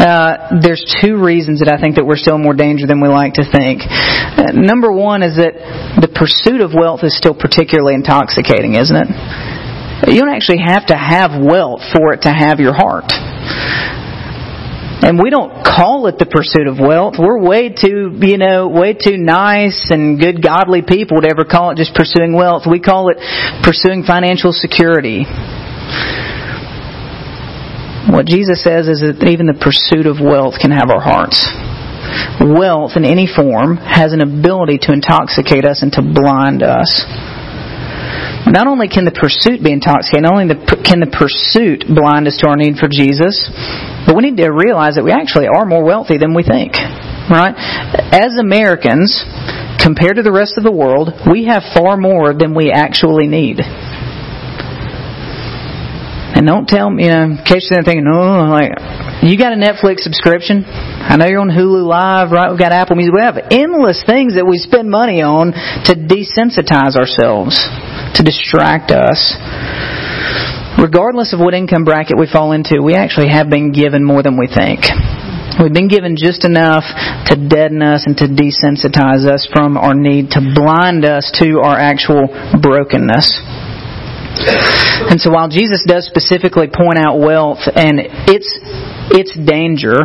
uh, 0.00 0.56
there's 0.64 0.80
two 1.04 1.20
reasons 1.20 1.60
that 1.60 1.68
I 1.68 1.76
think 1.76 2.00
that 2.00 2.08
we're 2.08 2.16
still 2.16 2.40
more 2.40 2.56
danger 2.56 2.88
than 2.88 3.04
we 3.04 3.12
like 3.12 3.36
to 3.36 3.44
think. 3.44 3.84
Uh, 3.84 4.56
number 4.56 4.88
one 4.88 5.20
is 5.20 5.36
that 5.36 5.52
the 6.00 6.08
pursuit 6.08 6.64
of 6.64 6.72
wealth 6.72 7.04
is 7.04 7.12
still 7.12 7.36
particularly 7.36 7.92
intoxicating, 7.92 8.80
isn't 8.80 8.96
it? 8.96 9.12
You 10.08 10.24
don't 10.24 10.32
actually 10.32 10.64
have 10.64 10.88
to 10.88 10.96
have 10.96 11.36
wealth 11.36 11.84
for 11.92 12.16
it 12.16 12.24
to 12.24 12.32
have 12.32 12.56
your 12.56 12.72
heart. 12.72 13.12
And 15.06 15.22
we 15.22 15.30
don't 15.30 15.62
call 15.62 16.10
it 16.10 16.18
the 16.18 16.26
pursuit 16.26 16.66
of 16.66 16.82
wealth. 16.82 17.14
We're 17.14 17.38
way 17.38 17.70
too, 17.70 18.10
you 18.18 18.42
know, 18.42 18.66
way 18.66 18.90
too 18.90 19.14
nice 19.14 19.94
and 19.94 20.18
good 20.18 20.42
godly 20.42 20.82
people 20.82 21.22
to 21.22 21.30
ever 21.30 21.46
call 21.46 21.70
it 21.70 21.78
just 21.78 21.94
pursuing 21.94 22.34
wealth. 22.34 22.66
We 22.66 22.82
call 22.82 23.14
it 23.14 23.22
pursuing 23.62 24.02
financial 24.02 24.50
security. 24.50 25.22
What 28.10 28.26
Jesus 28.26 28.66
says 28.66 28.90
is 28.90 28.98
that 28.98 29.22
even 29.30 29.46
the 29.46 29.54
pursuit 29.54 30.10
of 30.10 30.18
wealth 30.18 30.58
can 30.58 30.74
have 30.74 30.90
our 30.90 30.98
hearts. 30.98 31.38
Wealth 32.42 32.98
in 32.98 33.06
any 33.06 33.30
form 33.30 33.78
has 33.78 34.10
an 34.10 34.26
ability 34.26 34.90
to 34.90 34.92
intoxicate 34.92 35.62
us 35.62 35.86
and 35.86 35.94
to 35.94 36.02
blind 36.02 36.66
us. 36.66 37.06
Not 38.46 38.66
only 38.66 38.88
can 38.88 39.04
the 39.04 39.14
pursuit 39.14 39.62
be 39.62 39.72
intoxicating, 39.72 40.22
not 40.24 40.38
only 40.38 40.54
can 40.86 41.02
the 41.02 41.10
pursuit 41.10 41.84
blind 41.88 42.26
us 42.30 42.38
to 42.42 42.48
our 42.48 42.56
need 42.56 42.78
for 42.78 42.86
Jesus, 42.86 43.50
but 44.06 44.14
we 44.14 44.22
need 44.22 44.38
to 44.38 44.48
realize 44.50 44.94
that 44.94 45.04
we 45.04 45.10
actually 45.10 45.50
are 45.50 45.66
more 45.66 45.82
wealthy 45.82 46.18
than 46.18 46.34
we 46.34 46.46
think. 46.46 46.78
Right? 47.26 47.54
As 48.14 48.38
Americans, 48.38 49.10
compared 49.82 50.16
to 50.16 50.22
the 50.22 50.30
rest 50.30 50.54
of 50.58 50.62
the 50.62 50.70
world, 50.70 51.10
we 51.26 51.46
have 51.50 51.62
far 51.74 51.96
more 51.96 52.30
than 52.32 52.54
we 52.54 52.70
actually 52.70 53.26
need. 53.26 53.58
And 56.36 56.46
don't 56.46 56.68
tell 56.68 56.90
me, 56.90 57.04
you 57.04 57.10
know, 57.10 57.22
in 57.32 57.40
case 57.48 57.66
you're 57.72 57.82
thinking, 57.82 58.04
oh, 58.06 58.44
like, 58.46 58.76
you 59.24 59.40
got 59.40 59.56
a 59.56 59.58
Netflix 59.58 60.04
subscription? 60.04 60.68
I 60.68 61.16
know 61.16 61.24
you're 61.24 61.40
on 61.40 61.48
Hulu 61.48 61.80
Live, 61.80 62.30
right? 62.30 62.50
We've 62.50 62.60
got 62.60 62.72
Apple 62.76 62.94
Music. 62.94 63.14
We 63.14 63.24
have 63.24 63.40
endless 63.50 64.04
things 64.04 64.36
that 64.36 64.44
we 64.44 64.58
spend 64.58 64.90
money 64.90 65.22
on 65.22 65.56
to 65.88 65.92
desensitize 65.96 66.92
ourselves, 66.92 67.56
to 68.16 68.22
distract 68.22 68.90
us. 68.90 69.36
Regardless 70.76 71.32
of 71.32 71.40
what 71.40 71.54
income 71.54 71.84
bracket 71.84 72.18
we 72.18 72.28
fall 72.28 72.52
into, 72.52 72.82
we 72.82 72.94
actually 72.94 73.28
have 73.28 73.48
been 73.48 73.72
given 73.72 74.04
more 74.04 74.22
than 74.22 74.36
we 74.36 74.46
think. 74.46 74.84
We've 75.56 75.72
been 75.72 75.88
given 75.88 76.16
just 76.20 76.44
enough 76.44 76.84
to 77.32 77.34
deaden 77.36 77.80
us 77.80 78.04
and 78.04 78.16
to 78.18 78.28
desensitize 78.28 79.24
us 79.24 79.48
from 79.50 79.78
our 79.78 79.94
need, 79.94 80.30
to 80.36 80.40
blind 80.54 81.06
us 81.06 81.32
to 81.40 81.60
our 81.64 81.78
actual 81.78 82.28
brokenness. 82.60 83.40
And 85.08 85.18
so 85.18 85.30
while 85.30 85.48
Jesus 85.48 85.82
does 85.88 86.04
specifically 86.04 86.68
point 86.68 86.98
out 86.98 87.18
wealth 87.18 87.64
and 87.74 88.00
its 88.28 88.44
its 89.16 89.32
danger, 89.32 90.04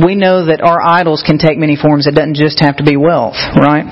we 0.00 0.14
know 0.14 0.46
that 0.46 0.60
our 0.64 0.80
idols 0.80 1.22
can 1.26 1.36
take 1.36 1.58
many 1.58 1.76
forms. 1.76 2.06
It 2.06 2.14
doesn't 2.14 2.36
just 2.36 2.60
have 2.60 2.76
to 2.76 2.84
be 2.84 2.96
wealth, 2.96 3.36
right? 3.52 3.84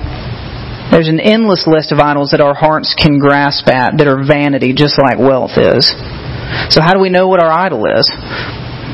There's 0.91 1.09
an 1.09 1.19
endless 1.19 1.67
list 1.67 1.91
of 1.91 1.99
idols 1.99 2.31
that 2.31 2.41
our 2.41 2.55
hearts 2.55 2.95
can 2.95 3.19
grasp 3.19 3.67
at 3.67 3.97
that 3.97 4.07
are 4.07 4.23
vanity, 4.23 4.73
just 4.73 4.97
like 4.97 5.19
wealth 5.19 5.59
is. 5.59 5.83
So 6.71 6.79
how 6.79 6.93
do 6.95 6.99
we 6.99 7.09
know 7.09 7.27
what 7.27 7.43
our 7.43 7.51
idol 7.51 7.83
is? 7.85 8.07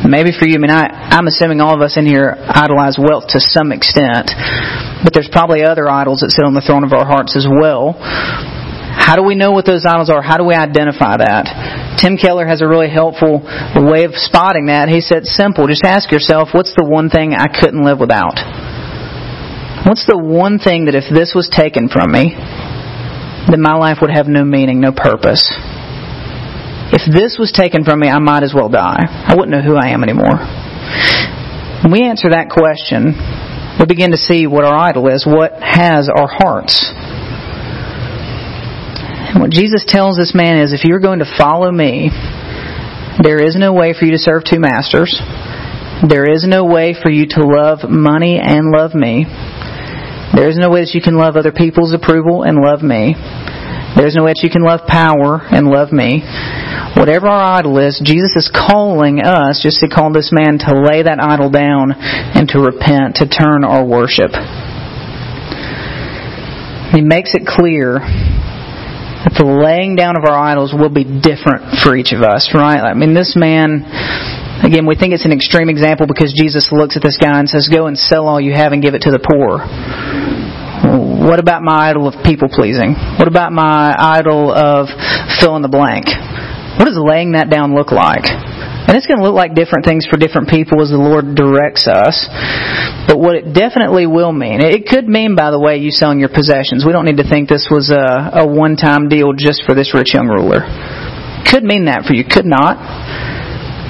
Maybe 0.04 0.36
for 0.36 0.44
you, 0.44 0.56
I 0.56 0.60
mean, 0.60 0.74
I, 0.74 1.16
I'm 1.16 1.28
assuming 1.28 1.62
all 1.62 1.74
of 1.74 1.82
us 1.82 1.96
in 1.96 2.06
here 2.06 2.36
idolize 2.36 3.00
wealth 3.00 3.32
to 3.38 3.40
some 3.40 3.72
extent, 3.72 4.36
but 5.06 5.14
there's 5.14 5.30
probably 5.32 5.64
other 5.64 5.88
idols 5.88 6.20
that 6.20 6.36
sit 6.36 6.44
on 6.44 6.54
the 6.54 6.66
throne 6.66 6.84
of 6.84 6.92
our 6.92 7.06
hearts 7.06 7.38
as 7.40 7.48
well. 7.48 7.96
How 7.96 9.16
do 9.16 9.24
we 9.24 9.36
know 9.36 9.52
what 9.52 9.66
those 9.66 9.86
idols 9.86 10.10
are? 10.10 10.22
How 10.22 10.38
do 10.38 10.44
we 10.44 10.56
identify 10.56 11.18
that? 11.18 11.98
Tim 12.02 12.18
Keller 12.18 12.46
has 12.46 12.62
a 12.62 12.68
really 12.68 12.90
helpful 12.90 13.42
way 13.76 14.04
of 14.04 14.12
spotting 14.16 14.68
that. 14.68 14.90
He 14.90 15.02
said, 15.02 15.26
simple. 15.26 15.68
Just 15.68 15.84
ask 15.86 16.12
yourself, 16.12 16.50
what's 16.52 16.74
the 16.76 16.86
one 16.86 17.10
thing 17.10 17.34
I 17.34 17.48
couldn't 17.48 17.84
live 17.84 18.00
without? 18.00 18.38
What's 19.84 20.08
the 20.08 20.18
one 20.18 20.60
thing 20.60 20.86
that 20.86 20.96
if 20.96 21.12
this 21.12 21.36
was 21.36 21.52
taken 21.52 21.90
from 21.90 22.12
me, 22.12 22.32
then 23.52 23.60
my 23.60 23.76
life 23.76 24.00
would 24.00 24.12
have 24.16 24.28
no 24.28 24.46
meaning, 24.46 24.80
no 24.80 24.96
purpose? 24.96 25.44
If 26.96 27.04
this 27.12 27.36
was 27.38 27.52
taken 27.52 27.84
from 27.84 28.00
me, 28.00 28.08
I 28.08 28.20
might 28.20 28.44
as 28.44 28.54
well 28.56 28.70
die. 28.70 29.04
I 29.04 29.36
wouldn't 29.36 29.52
know 29.52 29.62
who 29.62 29.76
I 29.76 29.92
am 29.92 30.04
anymore. 30.04 30.40
When 31.84 31.92
we 31.92 32.08
answer 32.08 32.32
that 32.32 32.48
question, 32.48 33.12
we 33.76 33.84
begin 33.84 34.12
to 34.12 34.18
see 34.18 34.48
what 34.48 34.64
our 34.64 34.78
idol 34.78 35.12
is, 35.12 35.28
what 35.28 35.52
has 35.60 36.08
our 36.08 36.32
hearts. 36.32 36.80
And 39.36 39.42
what 39.42 39.52
Jesus 39.52 39.84
tells 39.84 40.16
this 40.16 40.32
man 40.34 40.64
is 40.64 40.72
if 40.72 40.86
you're 40.86 41.04
going 41.04 41.20
to 41.20 41.28
follow 41.38 41.72
me, 41.72 42.08
there 43.20 43.42
is 43.42 43.58
no 43.60 43.74
way 43.74 43.92
for 43.92 44.06
you 44.06 44.12
to 44.14 44.22
serve 44.22 44.44
two 44.48 44.60
masters. 44.64 45.12
There 46.08 46.30
is 46.30 46.48
no 46.48 46.64
way 46.64 46.96
for 46.96 47.10
you 47.10 47.26
to 47.36 47.44
love 47.44 47.90
money 47.90 48.40
and 48.40 48.72
love 48.72 48.94
me. 48.94 49.26
There 50.34 50.50
is 50.50 50.58
no 50.58 50.70
way 50.70 50.82
that 50.82 50.98
you 50.98 51.02
can 51.02 51.16
love 51.16 51.38
other 51.38 51.54
people's 51.54 51.94
approval 51.94 52.42
and 52.42 52.58
love 52.58 52.82
me. 52.82 53.14
There's 53.94 54.18
no 54.18 54.26
way 54.26 54.34
that 54.34 54.42
you 54.42 54.50
can 54.50 54.66
love 54.66 54.90
power 54.90 55.38
and 55.46 55.70
love 55.70 55.94
me. 55.94 56.26
Whatever 56.98 57.30
our 57.30 57.62
idol 57.62 57.78
is, 57.78 58.02
Jesus 58.02 58.34
is 58.34 58.50
calling 58.50 59.22
us, 59.22 59.62
just 59.62 59.86
to 59.86 59.88
call 59.88 60.10
this 60.10 60.34
man, 60.34 60.58
to 60.66 60.74
lay 60.74 61.06
that 61.06 61.22
idol 61.22 61.54
down 61.54 61.94
and 61.94 62.50
to 62.50 62.58
repent, 62.58 63.22
to 63.22 63.30
turn 63.30 63.62
our 63.62 63.86
worship. 63.86 64.34
He 66.98 67.06
makes 67.06 67.38
it 67.38 67.46
clear 67.46 68.02
that 68.02 69.38
the 69.38 69.46
laying 69.46 69.96
down 69.96 70.18
of 70.18 70.26
our 70.26 70.38
idols 70.38 70.74
will 70.74 70.90
be 70.90 71.06
different 71.06 71.78
for 71.86 71.94
each 71.94 72.12
of 72.12 72.26
us, 72.26 72.50
right? 72.54 72.82
I 72.82 72.98
mean, 72.98 73.14
this 73.14 73.38
man, 73.38 73.86
again, 74.66 74.90
we 74.90 74.98
think 74.98 75.14
it's 75.14 75.26
an 75.26 75.34
extreme 75.34 75.70
example 75.70 76.10
because 76.10 76.34
Jesus 76.34 76.74
looks 76.74 76.98
at 76.98 77.06
this 77.06 77.18
guy 77.22 77.38
and 77.38 77.48
says, 77.48 77.70
Go 77.70 77.86
and 77.86 77.98
sell 77.98 78.26
all 78.26 78.42
you 78.42 78.54
have 78.54 78.74
and 78.74 78.82
give 78.82 78.98
it 78.98 79.06
to 79.06 79.14
the 79.14 79.22
poor. 79.22 79.62
What 80.94 81.40
about 81.40 81.64
my 81.66 81.90
idol 81.90 82.08
of 82.08 82.24
people 82.24 82.50
pleasing? 82.54 82.94
What 83.18 83.28
about 83.28 83.52
my 83.52 83.96
idol 83.98 84.54
of 84.54 84.88
fill 85.42 85.56
in 85.58 85.66
the 85.66 85.72
blank? 85.72 86.06
What 86.78 86.86
does 86.86 87.02
laying 87.02 87.34
that 87.34 87.50
down 87.50 87.74
look 87.74 87.90
like? 87.90 88.30
And 88.30 88.94
it's 88.94 89.08
going 89.08 89.18
to 89.18 89.26
look 89.26 89.34
like 89.34 89.58
different 89.58 89.90
things 89.90 90.06
for 90.06 90.22
different 90.22 90.50
people 90.54 90.86
as 90.86 90.94
the 90.94 91.02
Lord 91.02 91.34
directs 91.34 91.90
us. 91.90 92.30
But 93.10 93.18
what 93.18 93.34
it 93.34 93.54
definitely 93.58 94.06
will 94.06 94.32
mean, 94.32 94.62
it 94.62 94.86
could 94.86 95.08
mean, 95.08 95.34
by 95.34 95.50
the 95.50 95.60
way, 95.60 95.78
you 95.82 95.90
selling 95.90 96.20
your 96.20 96.30
possessions. 96.30 96.86
We 96.86 96.94
don't 96.94 97.06
need 97.06 97.18
to 97.18 97.28
think 97.28 97.50
this 97.50 97.74
was 97.74 97.90
a, 97.90 98.44
a 98.44 98.46
one-time 98.46 99.10
deal 99.10 99.34
just 99.34 99.64
for 99.66 99.74
this 99.74 99.96
rich 99.98 100.14
young 100.14 100.28
ruler. 100.28 100.62
Could 101.50 101.64
mean 101.64 101.86
that 101.86 102.06
for 102.06 102.14
you, 102.14 102.22
could 102.22 102.46
not. 102.46 102.78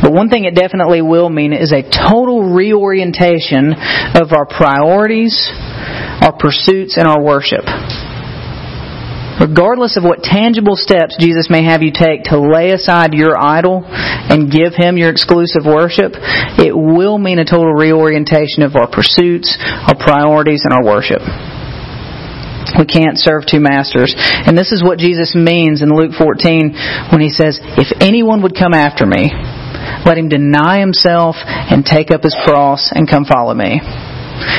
But 0.03 0.11
one 0.11 0.27
thing 0.27 0.43
it 0.43 0.53
definitely 0.53 1.01
will 1.01 1.29
mean 1.29 1.53
is 1.53 1.71
a 1.71 1.81
total 1.81 2.51
reorientation 2.51 3.71
of 3.71 4.35
our 4.35 4.45
priorities, 4.45 5.31
our 6.19 6.35
pursuits, 6.35 6.97
and 6.97 7.07
our 7.07 7.23
worship. 7.23 7.63
Regardless 9.39 9.97
of 9.97 10.03
what 10.03 10.21
tangible 10.21 10.75
steps 10.75 11.15
Jesus 11.17 11.47
may 11.49 11.63
have 11.63 11.81
you 11.81 11.91
take 11.91 12.25
to 12.25 12.37
lay 12.37 12.71
aside 12.71 13.13
your 13.13 13.39
idol 13.39 13.81
and 13.87 14.51
give 14.51 14.75
Him 14.75 14.97
your 14.97 15.09
exclusive 15.09 15.63
worship, 15.65 16.13
it 16.59 16.75
will 16.75 17.17
mean 17.17 17.39
a 17.39 17.45
total 17.45 17.73
reorientation 17.73 18.61
of 18.61 18.75
our 18.75 18.91
pursuits, 18.91 19.55
our 19.87 19.95
priorities, 19.95 20.63
and 20.65 20.73
our 20.73 20.83
worship. 20.83 21.21
We 22.77 22.85
can't 22.85 23.17
serve 23.17 23.43
two 23.45 23.59
masters. 23.59 24.13
And 24.17 24.57
this 24.57 24.71
is 24.71 24.83
what 24.83 24.99
Jesus 24.99 25.35
means 25.35 25.81
in 25.81 25.89
Luke 25.89 26.13
14 26.17 27.09
when 27.11 27.21
He 27.21 27.29
says, 27.29 27.59
If 27.77 27.95
anyone 28.01 28.41
would 28.43 28.55
come 28.55 28.73
after 28.73 29.05
me, 29.05 29.31
let 30.05 30.17
him 30.17 30.29
deny 30.29 30.79
himself 30.79 31.35
and 31.43 31.85
take 31.85 32.11
up 32.11 32.23
his 32.23 32.35
cross 32.43 32.91
and 32.93 33.09
come 33.09 33.25
follow 33.25 33.53
me. 33.53 33.79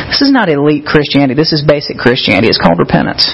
This 0.08 0.22
is 0.22 0.30
not 0.30 0.48
elite 0.48 0.87
Christianity. 0.87 1.34
This 1.34 1.52
is 1.52 1.64
basic 1.66 1.98
Christianity. 1.98 2.48
It's 2.48 2.58
called 2.58 2.78
repentance. 2.78 3.26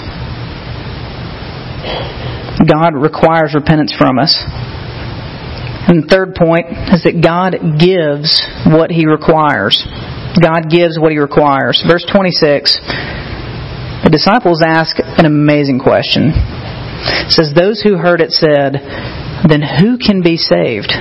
God 2.67 2.95
requires 2.95 3.55
repentance 3.55 3.95
from 3.97 4.19
us. 4.19 4.37
And 5.91 6.05
the 6.05 6.09
third 6.09 6.35
point 6.35 6.67
is 6.93 7.03
that 7.05 7.19
God 7.25 7.57
gives 7.81 8.37
what 8.69 8.91
He 8.91 9.07
requires. 9.07 9.81
God 10.37 10.69
gives 10.71 10.99
what 10.99 11.11
He 11.13 11.19
requires. 11.19 11.83
Verse 11.83 12.05
26, 12.05 12.79
the 14.05 14.11
disciples 14.13 14.63
ask 14.63 14.97
an 15.01 15.25
amazing 15.25 15.81
question. 15.81 16.33
It 16.33 17.33
says, 17.33 17.53
Those 17.57 17.81
who 17.81 17.97
heard 17.97 18.21
it 18.21 18.31
said, 18.31 18.77
Then 19.49 19.65
who 19.65 19.97
can 19.97 20.21
be 20.23 20.37
saved? 20.37 20.93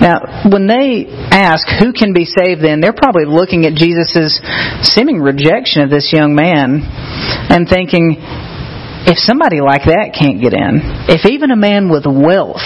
Now, 0.00 0.46
when 0.50 0.66
they 0.66 1.06
ask 1.08 1.66
who 1.66 1.92
can 1.92 2.12
be 2.12 2.24
saved, 2.24 2.62
then 2.62 2.80
they're 2.80 2.96
probably 2.96 3.26
looking 3.26 3.66
at 3.66 3.74
Jesus' 3.74 4.40
seeming 4.82 5.20
rejection 5.20 5.82
of 5.82 5.90
this 5.90 6.12
young 6.12 6.34
man 6.34 6.82
and 7.50 7.68
thinking, 7.68 8.16
if 9.08 9.18
somebody 9.18 9.60
like 9.60 9.88
that 9.88 10.14
can't 10.14 10.42
get 10.42 10.52
in, 10.52 10.82
if 11.08 11.24
even 11.30 11.50
a 11.50 11.56
man 11.56 11.88
with 11.88 12.04
wealth 12.06 12.64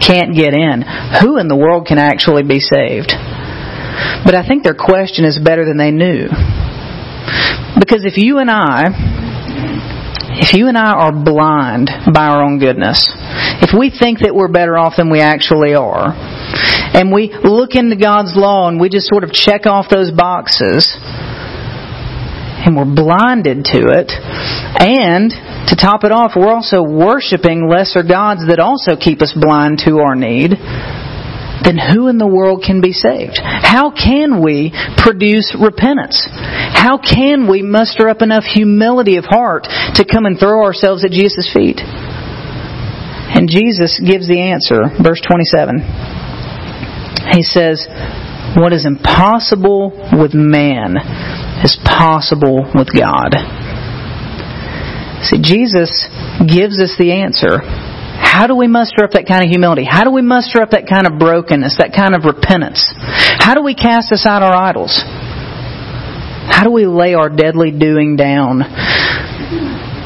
can't 0.00 0.34
get 0.34 0.54
in, 0.54 0.82
who 1.20 1.38
in 1.38 1.48
the 1.48 1.56
world 1.56 1.86
can 1.86 1.98
actually 1.98 2.42
be 2.42 2.60
saved? 2.60 3.12
But 4.24 4.34
I 4.34 4.46
think 4.46 4.62
their 4.62 4.78
question 4.78 5.24
is 5.24 5.38
better 5.38 5.64
than 5.64 5.76
they 5.76 5.90
knew. 5.90 6.30
Because 7.78 8.04
if 8.04 8.16
you 8.16 8.38
and 8.38 8.50
I, 8.50 9.21
if 10.34 10.54
you 10.54 10.68
and 10.68 10.78
I 10.78 10.92
are 10.92 11.12
blind 11.12 11.90
by 12.12 12.26
our 12.26 12.42
own 12.42 12.58
goodness, 12.58 13.12
if 13.60 13.76
we 13.76 13.90
think 13.92 14.20
that 14.20 14.34
we're 14.34 14.48
better 14.48 14.78
off 14.78 14.94
than 14.96 15.10
we 15.10 15.20
actually 15.20 15.74
are, 15.74 16.12
and 16.96 17.12
we 17.12 17.32
look 17.44 17.74
into 17.74 17.96
God's 17.96 18.32
law 18.34 18.68
and 18.68 18.80
we 18.80 18.88
just 18.88 19.08
sort 19.08 19.24
of 19.24 19.32
check 19.32 19.66
off 19.66 19.92
those 19.92 20.10
boxes, 20.10 20.96
and 22.64 22.76
we're 22.76 22.88
blinded 22.88 23.64
to 23.76 23.92
it, 23.92 24.08
and 24.80 25.30
to 25.68 25.76
top 25.76 26.04
it 26.04 26.12
off, 26.12 26.32
we're 26.36 26.52
also 26.52 26.82
worshiping 26.82 27.68
lesser 27.68 28.02
gods 28.02 28.46
that 28.48 28.58
also 28.58 28.96
keep 28.96 29.20
us 29.20 29.36
blind 29.36 29.82
to 29.84 30.00
our 30.00 30.14
need, 30.14 30.56
then 31.64 31.78
who 31.78 32.08
in 32.08 32.18
the 32.18 32.26
world 32.26 32.64
can 32.66 32.80
be 32.80 32.92
saved? 32.92 33.38
How 33.42 33.90
can 33.90 34.42
we 34.42 34.72
produce 34.96 35.54
repentance? 35.58 36.26
How 36.30 36.98
can 36.98 37.48
we 37.48 37.62
muster 37.62 38.08
up 38.08 38.22
enough 38.22 38.44
humility 38.44 39.16
of 39.16 39.24
heart 39.24 39.64
to 39.96 40.04
come 40.04 40.26
and 40.26 40.38
throw 40.38 40.64
ourselves 40.64 41.04
at 41.04 41.10
Jesus' 41.10 41.50
feet? 41.52 41.78
And 41.78 43.48
Jesus 43.48 44.00
gives 44.00 44.28
the 44.28 44.52
answer, 44.52 44.92
verse 45.02 45.22
27. 45.24 45.80
He 47.32 47.42
says, 47.42 47.86
What 48.56 48.72
is 48.72 48.84
impossible 48.84 49.90
with 50.12 50.34
man 50.34 50.96
is 51.64 51.78
possible 51.84 52.66
with 52.74 52.90
God. 52.90 53.32
See, 55.22 55.38
Jesus 55.38 56.10
gives 56.42 56.82
us 56.82 56.98
the 56.98 57.14
answer. 57.22 57.62
How 58.22 58.46
do 58.46 58.56
we 58.56 58.66
muster 58.66 59.04
up 59.04 59.10
that 59.12 59.26
kind 59.26 59.44
of 59.44 59.50
humility? 59.50 59.84
How 59.84 60.04
do 60.04 60.10
we 60.10 60.22
muster 60.22 60.62
up 60.62 60.70
that 60.70 60.88
kind 60.88 61.06
of 61.06 61.18
brokenness, 61.18 61.76
that 61.78 61.92
kind 61.92 62.14
of 62.14 62.24
repentance? 62.24 62.80
How 62.96 63.54
do 63.54 63.62
we 63.62 63.74
cast 63.74 64.10
aside 64.10 64.42
our 64.42 64.54
idols? 64.54 65.02
How 66.48 66.64
do 66.64 66.70
we 66.70 66.86
lay 66.86 67.14
our 67.14 67.28
deadly 67.28 67.70
doing 67.70 68.16
down? 68.16 68.62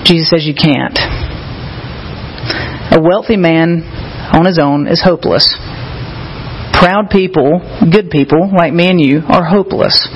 Jesus 0.04 0.30
says 0.30 0.42
you 0.44 0.54
can't. 0.54 0.98
A 2.96 3.00
wealthy 3.00 3.36
man 3.36 3.82
on 4.32 4.44
his 4.44 4.58
own 4.58 4.88
is 4.88 5.02
hopeless. 5.02 5.46
Proud 6.72 7.10
people, 7.10 7.60
good 7.90 8.10
people 8.10 8.50
like 8.52 8.72
me 8.72 8.88
and 8.88 9.00
you, 9.00 9.20
are 9.28 9.44
hopeless. 9.44 10.08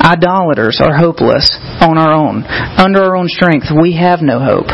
Idolaters 0.00 0.80
are 0.80 0.96
hopeless 0.96 1.58
on 1.80 1.98
our 1.98 2.12
own. 2.12 2.44
Under 2.44 3.02
our 3.02 3.16
own 3.16 3.28
strength, 3.28 3.66
we 3.70 3.96
have 3.96 4.20
no 4.22 4.38
hope. 4.38 4.68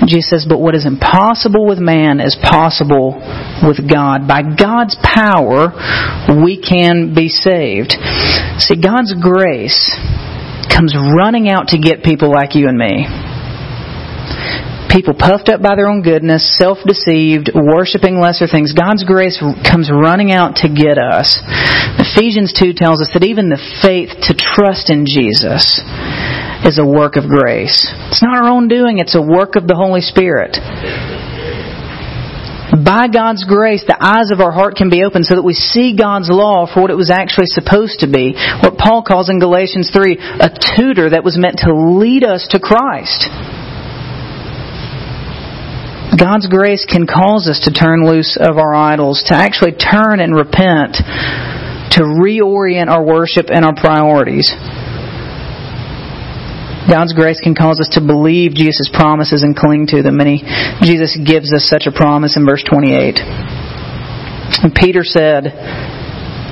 And 0.00 0.08
Jesus 0.08 0.30
says, 0.30 0.46
But 0.48 0.60
what 0.60 0.74
is 0.74 0.86
impossible 0.86 1.66
with 1.66 1.78
man 1.78 2.20
is 2.20 2.36
possible 2.36 3.16
with 3.62 3.80
God. 3.88 4.28
By 4.28 4.42
God's 4.42 4.96
power, 5.02 5.72
we 6.44 6.60
can 6.60 7.14
be 7.14 7.28
saved. 7.28 7.96
See, 8.58 8.76
God's 8.76 9.14
grace 9.14 9.78
comes 10.68 10.94
running 10.94 11.48
out 11.48 11.68
to 11.68 11.78
get 11.78 12.02
people 12.02 12.30
like 12.30 12.54
you 12.54 12.68
and 12.68 12.76
me 12.76 13.06
people 14.96 15.12
puffed 15.12 15.52
up 15.52 15.60
by 15.60 15.76
their 15.76 15.92
own 15.92 16.00
goodness, 16.00 16.56
self 16.56 16.78
deceived, 16.86 17.52
worshiping 17.52 18.16
lesser 18.16 18.48
things. 18.48 18.72
God's 18.72 19.04
grace 19.04 19.36
comes 19.60 19.92
running 19.92 20.32
out 20.32 20.64
to 20.64 20.72
get 20.72 20.96
us. 20.96 21.36
Ephesians 22.00 22.56
2 22.56 22.72
tells 22.72 23.04
us 23.04 23.12
that 23.12 23.22
even 23.22 23.52
the 23.52 23.60
faith 23.84 24.08
to 24.24 24.32
trust 24.32 24.88
in 24.88 25.04
Jesus 25.04 25.84
is 26.66 26.78
a 26.78 26.84
work 26.84 27.16
of 27.16 27.30
grace. 27.30 27.86
It's 28.10 28.22
not 28.22 28.36
our 28.36 28.48
own 28.50 28.68
doing, 28.68 28.98
it's 28.98 29.14
a 29.14 29.22
work 29.22 29.54
of 29.54 29.66
the 29.66 29.76
Holy 29.76 30.02
Spirit. 30.02 30.58
By 32.74 33.06
God's 33.06 33.44
grace, 33.46 33.84
the 33.86 33.96
eyes 33.96 34.34
of 34.34 34.40
our 34.40 34.50
heart 34.50 34.74
can 34.74 34.90
be 34.90 35.04
opened 35.04 35.26
so 35.26 35.36
that 35.36 35.46
we 35.46 35.54
see 35.54 35.94
God's 35.96 36.28
law 36.28 36.66
for 36.66 36.82
what 36.82 36.90
it 36.90 36.98
was 36.98 37.10
actually 37.10 37.46
supposed 37.46 38.00
to 38.02 38.10
be. 38.10 38.34
What 38.34 38.76
Paul 38.76 39.06
calls 39.06 39.30
in 39.30 39.38
Galatians 39.38 39.90
3 39.94 40.18
a 40.18 40.50
tutor 40.50 41.10
that 41.10 41.22
was 41.22 41.38
meant 41.38 41.62
to 41.62 41.70
lead 41.72 42.24
us 42.24 42.46
to 42.50 42.58
Christ. 42.58 43.30
God's 46.18 46.48
grace 46.48 46.84
can 46.84 47.06
cause 47.06 47.46
us 47.46 47.60
to 47.64 47.72
turn 47.72 48.06
loose 48.06 48.36
of 48.40 48.58
our 48.58 48.74
idols, 48.74 49.22
to 49.28 49.34
actually 49.34 49.72
turn 49.72 50.18
and 50.18 50.34
repent, 50.34 50.98
to 51.94 52.00
reorient 52.02 52.88
our 52.88 53.04
worship 53.04 53.46
and 53.48 53.64
our 53.64 53.74
priorities. 53.74 54.50
God's 56.88 57.12
grace 57.12 57.40
can 57.40 57.54
cause 57.54 57.80
us 57.80 57.90
to 57.98 58.00
believe 58.00 58.54
Jesus' 58.54 58.90
promises 58.92 59.42
and 59.42 59.56
cling 59.56 59.86
to 59.88 60.02
them. 60.02 60.20
And 60.20 60.28
he, 60.28 60.38
Jesus 60.82 61.18
gives 61.18 61.52
us 61.52 61.68
such 61.68 61.86
a 61.86 61.92
promise 61.92 62.36
in 62.36 62.46
verse 62.46 62.62
28. 62.62 63.18
And 64.62 64.74
Peter 64.74 65.02
said, 65.02 65.50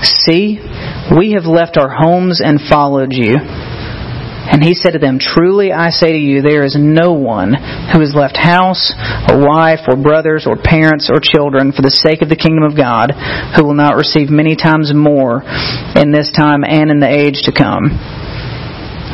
See, 0.03 0.59
we 1.17 1.33
have 1.33 1.47
left 1.47 1.79
our 1.79 1.89
homes 1.89 2.41
and 2.45 2.61
followed 2.61 3.13
you. 3.13 3.37
And 3.39 4.63
he 4.63 4.75
said 4.75 4.93
to 4.93 4.99
them, 4.99 5.19
Truly 5.19 5.73
I 5.73 5.89
say 5.89 6.13
to 6.13 6.19
you, 6.19 6.43
there 6.43 6.65
is 6.65 6.77
no 6.79 7.15
one 7.15 7.55
who 7.55 8.01
has 8.01 8.15
left 8.15 8.37
house, 8.37 8.93
or 9.29 9.41
wife, 9.41 9.89
or 9.89 9.97
brothers, 9.97 10.47
or 10.47 10.57
parents, 10.61 11.09
or 11.11 11.19
children 11.19 11.73
for 11.73 11.81
the 11.81 11.91
sake 11.91 12.21
of 12.21 12.29
the 12.29 12.37
kingdom 12.37 12.63
of 12.63 12.77
God 12.77 13.13
who 13.57 13.65
will 13.65 13.75
not 13.75 13.97
receive 13.97 14.29
many 14.29 14.55
times 14.55 14.93
more 14.95 15.41
in 15.97 16.13
this 16.13 16.31
time 16.31 16.63
and 16.63 16.91
in 16.91 17.01
the 17.01 17.09
age 17.09 17.49
to 17.49 17.53
come. 17.57 18.24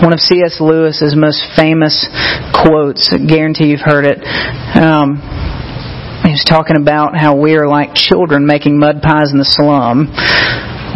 One 0.00 0.14
of 0.14 0.20
C.S. 0.20 0.60
Lewis's 0.60 1.14
most 1.14 1.44
famous 1.56 2.08
quotes, 2.56 3.12
I 3.12 3.20
guarantee 3.20 3.68
you've 3.68 3.84
heard 3.84 4.08
it. 4.08 4.24
Um, 4.72 5.20
he 6.24 6.32
was 6.32 6.44
talking 6.48 6.80
about 6.80 7.12
how 7.16 7.36
we 7.36 7.56
are 7.56 7.68
like 7.68 7.92
children 7.92 8.46
making 8.46 8.78
mud 8.78 9.02
pies 9.02 9.32
in 9.32 9.36
the 9.36 9.44
slum 9.44 10.08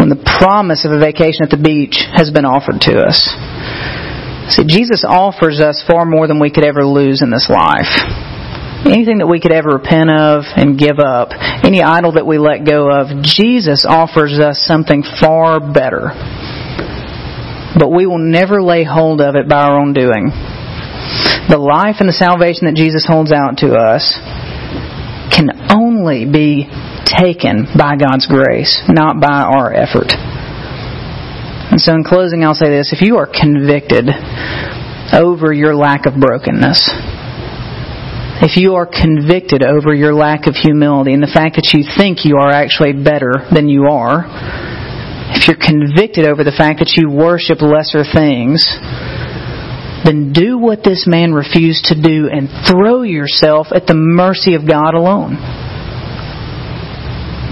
when 0.01 0.09
the 0.09 0.21
promise 0.41 0.89
of 0.89 0.93
a 0.93 0.99
vacation 0.99 1.45
at 1.45 1.51
the 1.53 1.61
beach 1.61 2.01
has 2.17 2.33
been 2.33 2.45
offered 2.45 2.81
to 2.89 3.05
us. 3.05 3.29
See, 4.53 4.65
Jesus 4.65 5.05
offers 5.05 5.61
us 5.61 5.85
far 5.85 6.05
more 6.05 6.27
than 6.27 6.41
we 6.41 6.51
could 6.51 6.65
ever 6.65 6.85
lose 6.85 7.21
in 7.21 7.29
this 7.29 7.49
life. 7.53 7.93
Anything 8.89 9.19
that 9.19 9.29
we 9.29 9.41
could 9.41 9.53
ever 9.53 9.81
repent 9.81 10.09
of 10.13 10.45
and 10.57 10.79
give 10.79 11.01
up, 11.01 11.33
any 11.65 11.83
idol 11.83 12.13
that 12.21 12.27
we 12.27 12.37
let 12.37 12.65
go 12.65 12.89
of, 12.89 13.25
Jesus 13.25 13.85
offers 13.89 14.39
us 14.41 14.65
something 14.65 15.05
far 15.21 15.61
better. 15.61 16.13
But 17.79 17.91
we 17.91 18.07
will 18.07 18.23
never 18.23 18.63
lay 18.63 18.85
hold 18.85 19.21
of 19.21 19.35
it 19.35 19.49
by 19.49 19.63
our 19.63 19.81
own 19.81 19.93
doing. 19.93 20.31
The 21.51 21.59
life 21.59 21.97
and 22.01 22.09
the 22.09 22.17
salvation 22.17 22.67
that 22.67 22.75
Jesus 22.75 23.05
holds 23.05 23.33
out 23.33 23.59
to 23.59 23.75
us 23.75 24.17
can 25.35 25.51
only 25.69 26.25
be 26.25 26.71
taken 27.05 27.67
by 27.77 27.97
God's 28.01 28.27
grace, 28.27 28.81
not 28.89 29.21
by 29.21 29.43
our 29.43 29.75
effort. 29.75 30.15
And 31.75 31.81
so, 31.81 31.93
in 31.93 32.05
closing, 32.05 32.45
I'll 32.45 32.55
say 32.55 32.71
this 32.71 32.95
if 32.95 33.03
you 33.03 33.19
are 33.19 33.27
convicted 33.27 34.09
over 35.13 35.53
your 35.53 35.75
lack 35.75 36.07
of 36.07 36.15
brokenness, 36.15 36.89
if 38.41 38.57
you 38.57 38.75
are 38.75 38.87
convicted 38.87 39.63
over 39.63 39.93
your 39.95 40.15
lack 40.15 40.47
of 40.47 40.55
humility 40.55 41.13
and 41.13 41.23
the 41.23 41.33
fact 41.33 41.57
that 41.57 41.71
you 41.73 41.85
think 41.85 42.25
you 42.25 42.37
are 42.37 42.51
actually 42.51 42.93
better 42.93 43.47
than 43.53 43.69
you 43.69 43.87
are, 43.91 44.25
if 45.35 45.49
you're 45.49 45.59
convicted 45.59 46.27
over 46.27 46.45
the 46.45 46.55
fact 46.57 46.79
that 46.79 46.95
you 46.97 47.11
worship 47.11 47.61
lesser 47.61 48.07
things, 48.07 48.63
then 50.05 50.33
do 50.33 50.59
what 50.59 50.85
this 50.85 51.07
man 51.07 51.33
refused 51.33 51.87
to 51.87 52.01
do 52.01 52.29
and 52.31 52.49
throw 52.69 53.03
yourself 53.03 53.69
at 53.75 53.87
the 53.87 53.97
mercy 53.97 54.55
of 54.55 54.69
God 54.69 54.95
alone. 54.95 55.35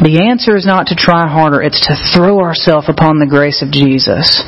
The 0.02 0.28
answer 0.28 0.56
is 0.56 0.66
not 0.66 0.88
to 0.88 0.96
try 0.96 1.28
harder, 1.28 1.62
it's 1.62 1.80
to 1.86 1.94
throw 2.14 2.40
ourselves 2.40 2.88
upon 2.88 3.18
the 3.18 3.30
grace 3.30 3.62
of 3.62 3.70
Jesus. 3.70 4.42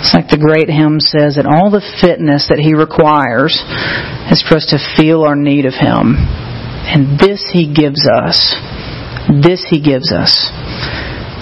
It's 0.00 0.12
like 0.12 0.28
the 0.28 0.40
great 0.40 0.68
hymn 0.68 1.00
says 1.00 1.36
that 1.36 1.48
all 1.48 1.70
the 1.70 1.84
fitness 2.00 2.48
that 2.52 2.60
He 2.60 2.74
requires 2.74 3.56
is 4.28 4.44
for 4.44 4.56
us 4.60 4.68
to 4.72 4.82
feel 5.00 5.22
our 5.22 5.36
need 5.36 5.64
of 5.64 5.72
Him. 5.72 6.16
And 6.20 7.16
this 7.16 7.40
He 7.52 7.72
gives 7.72 8.04
us. 8.04 8.36
This 9.28 9.64
He 9.64 9.80
gives 9.80 10.12
us. 10.12 10.32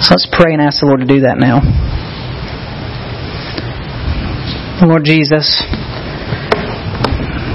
So 0.03 0.15
let's 0.19 0.27
pray 0.33 0.53
and 0.53 0.61
ask 0.61 0.81
the 0.81 0.87
Lord 0.87 0.99
to 0.99 1.07
do 1.07 1.21
that 1.21 1.39
now. 1.39 1.63
Lord 4.83 5.05
Jesus, 5.07 5.63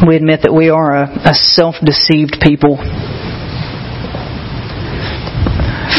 we 0.07 0.15
admit 0.15 0.47
that 0.47 0.55
we 0.55 0.69
are 0.69 0.95
a, 0.95 1.11
a 1.27 1.35
self 1.35 1.75
deceived 1.83 2.39
people. 2.39 2.79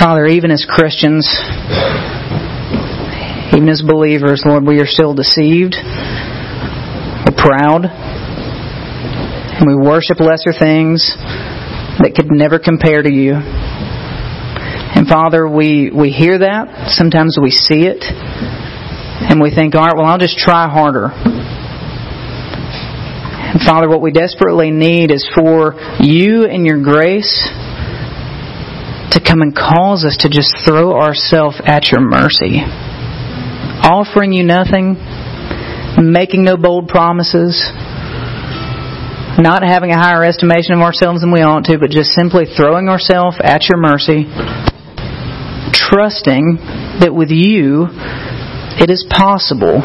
Father, 0.00 0.24
even 0.24 0.48
as 0.50 0.64
Christians, 0.64 1.28
even 3.52 3.68
as 3.68 3.84
believers, 3.84 4.40
Lord, 4.46 4.64
we 4.64 4.80
are 4.80 4.88
still 4.88 5.12
deceived. 5.12 5.76
We're 7.28 7.36
proud. 7.36 7.84
And 7.84 9.68
we 9.68 9.76
worship 9.76 10.16
lesser 10.16 10.56
things 10.56 11.12
that 12.00 12.16
could 12.16 12.32
never 12.32 12.58
compare 12.58 13.02
to 13.02 13.12
you. 13.12 13.36
And 14.94 15.06
Father, 15.06 15.46
we, 15.46 15.90
we 15.90 16.10
hear 16.10 16.38
that. 16.38 16.88
Sometimes 16.88 17.36
we 17.40 17.50
see 17.50 17.84
it. 17.84 18.02
And 18.02 19.40
we 19.40 19.54
think, 19.54 19.74
all 19.74 19.84
right, 19.84 19.96
well, 19.96 20.06
I'll 20.06 20.18
just 20.18 20.38
try 20.38 20.68
harder. 20.68 21.10
And 23.48 23.60
Father, 23.60 23.88
what 23.88 24.00
we 24.00 24.12
desperately 24.12 24.70
need 24.70 25.10
is 25.10 25.28
for 25.34 25.74
you 26.00 26.44
and 26.44 26.64
your 26.64 26.82
grace 26.82 27.48
to 29.12 29.20
come 29.24 29.40
and 29.40 29.54
cause 29.54 30.04
us 30.04 30.16
to 30.20 30.28
just 30.28 30.54
throw 30.66 30.92
ourselves 30.92 31.60
at 31.64 31.90
your 31.90 32.00
mercy. 32.00 32.60
Offering 33.82 34.32
you 34.32 34.44
nothing, 34.44 34.96
making 35.98 36.44
no 36.44 36.56
bold 36.56 36.88
promises, 36.88 37.56
not 39.38 39.62
having 39.62 39.90
a 39.90 39.98
higher 39.98 40.24
estimation 40.24 40.74
of 40.74 40.80
ourselves 40.80 41.20
than 41.20 41.32
we 41.32 41.40
ought 41.40 41.64
to, 41.64 41.78
but 41.78 41.90
just 41.90 42.10
simply 42.10 42.44
throwing 42.44 42.88
ourselves 42.88 43.36
at 43.42 43.68
your 43.68 43.78
mercy, 43.78 44.26
trusting 45.88 46.56
that 47.00 47.14
with 47.14 47.30
you 47.30 47.88
it 48.78 48.90
is 48.90 49.04
possible 49.08 49.82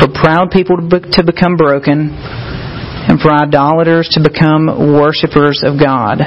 for 0.00 0.08
proud 0.08 0.50
people 0.50 0.76
to, 0.78 0.86
be- 0.88 1.10
to 1.12 1.22
become 1.24 1.56
broken 1.56 2.14
and 2.14 3.20
for 3.20 3.30
idolaters 3.32 4.08
to 4.12 4.22
become 4.22 4.66
worshippers 4.66 5.60
of 5.66 5.78
God. 5.78 6.24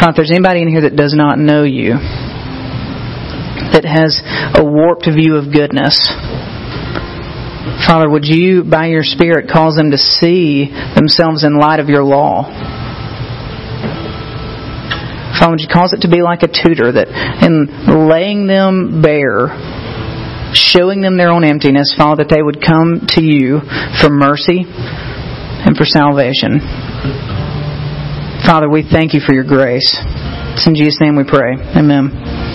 Father, 0.00 0.10
if 0.10 0.16
there's 0.16 0.30
anybody 0.32 0.62
in 0.62 0.68
here 0.68 0.82
that 0.82 0.96
does 0.96 1.14
not 1.14 1.38
know 1.38 1.62
you, 1.62 1.94
that 3.70 3.86
has 3.86 4.18
a 4.58 4.64
warped 4.64 5.06
view 5.06 5.36
of 5.36 5.52
goodness, 5.52 6.10
Father, 7.86 8.10
would 8.10 8.24
you, 8.26 8.64
by 8.64 8.88
your 8.88 9.04
Spirit, 9.04 9.48
cause 9.48 9.76
them 9.76 9.92
to 9.92 9.98
see 9.98 10.66
themselves 10.96 11.44
in 11.44 11.58
light 11.58 11.78
of 11.78 11.88
your 11.88 12.02
law? 12.02 12.50
Would 15.50 15.60
you 15.60 15.68
cause 15.72 15.92
it 15.92 16.02
to 16.02 16.08
be 16.08 16.22
like 16.22 16.42
a 16.42 16.48
tutor 16.48 16.92
that 16.92 17.08
in 17.42 18.08
laying 18.08 18.46
them 18.46 19.02
bare, 19.02 19.50
showing 20.54 21.00
them 21.00 21.16
their 21.16 21.30
own 21.30 21.44
emptiness, 21.44 21.94
Father, 21.96 22.24
that 22.24 22.30
they 22.34 22.42
would 22.42 22.62
come 22.62 23.06
to 23.16 23.22
you 23.22 23.60
for 24.00 24.08
mercy 24.08 24.64
and 24.64 25.76
for 25.76 25.84
salvation. 25.84 26.60
Father, 28.44 28.68
we 28.68 28.82
thank 28.82 29.14
you 29.14 29.20
for 29.20 29.32
your 29.32 29.44
grace. 29.44 29.96
It's 30.54 30.66
in 30.66 30.74
Jesus' 30.74 30.98
name 31.00 31.16
we 31.16 31.24
pray. 31.24 31.54
Amen. 31.76 32.51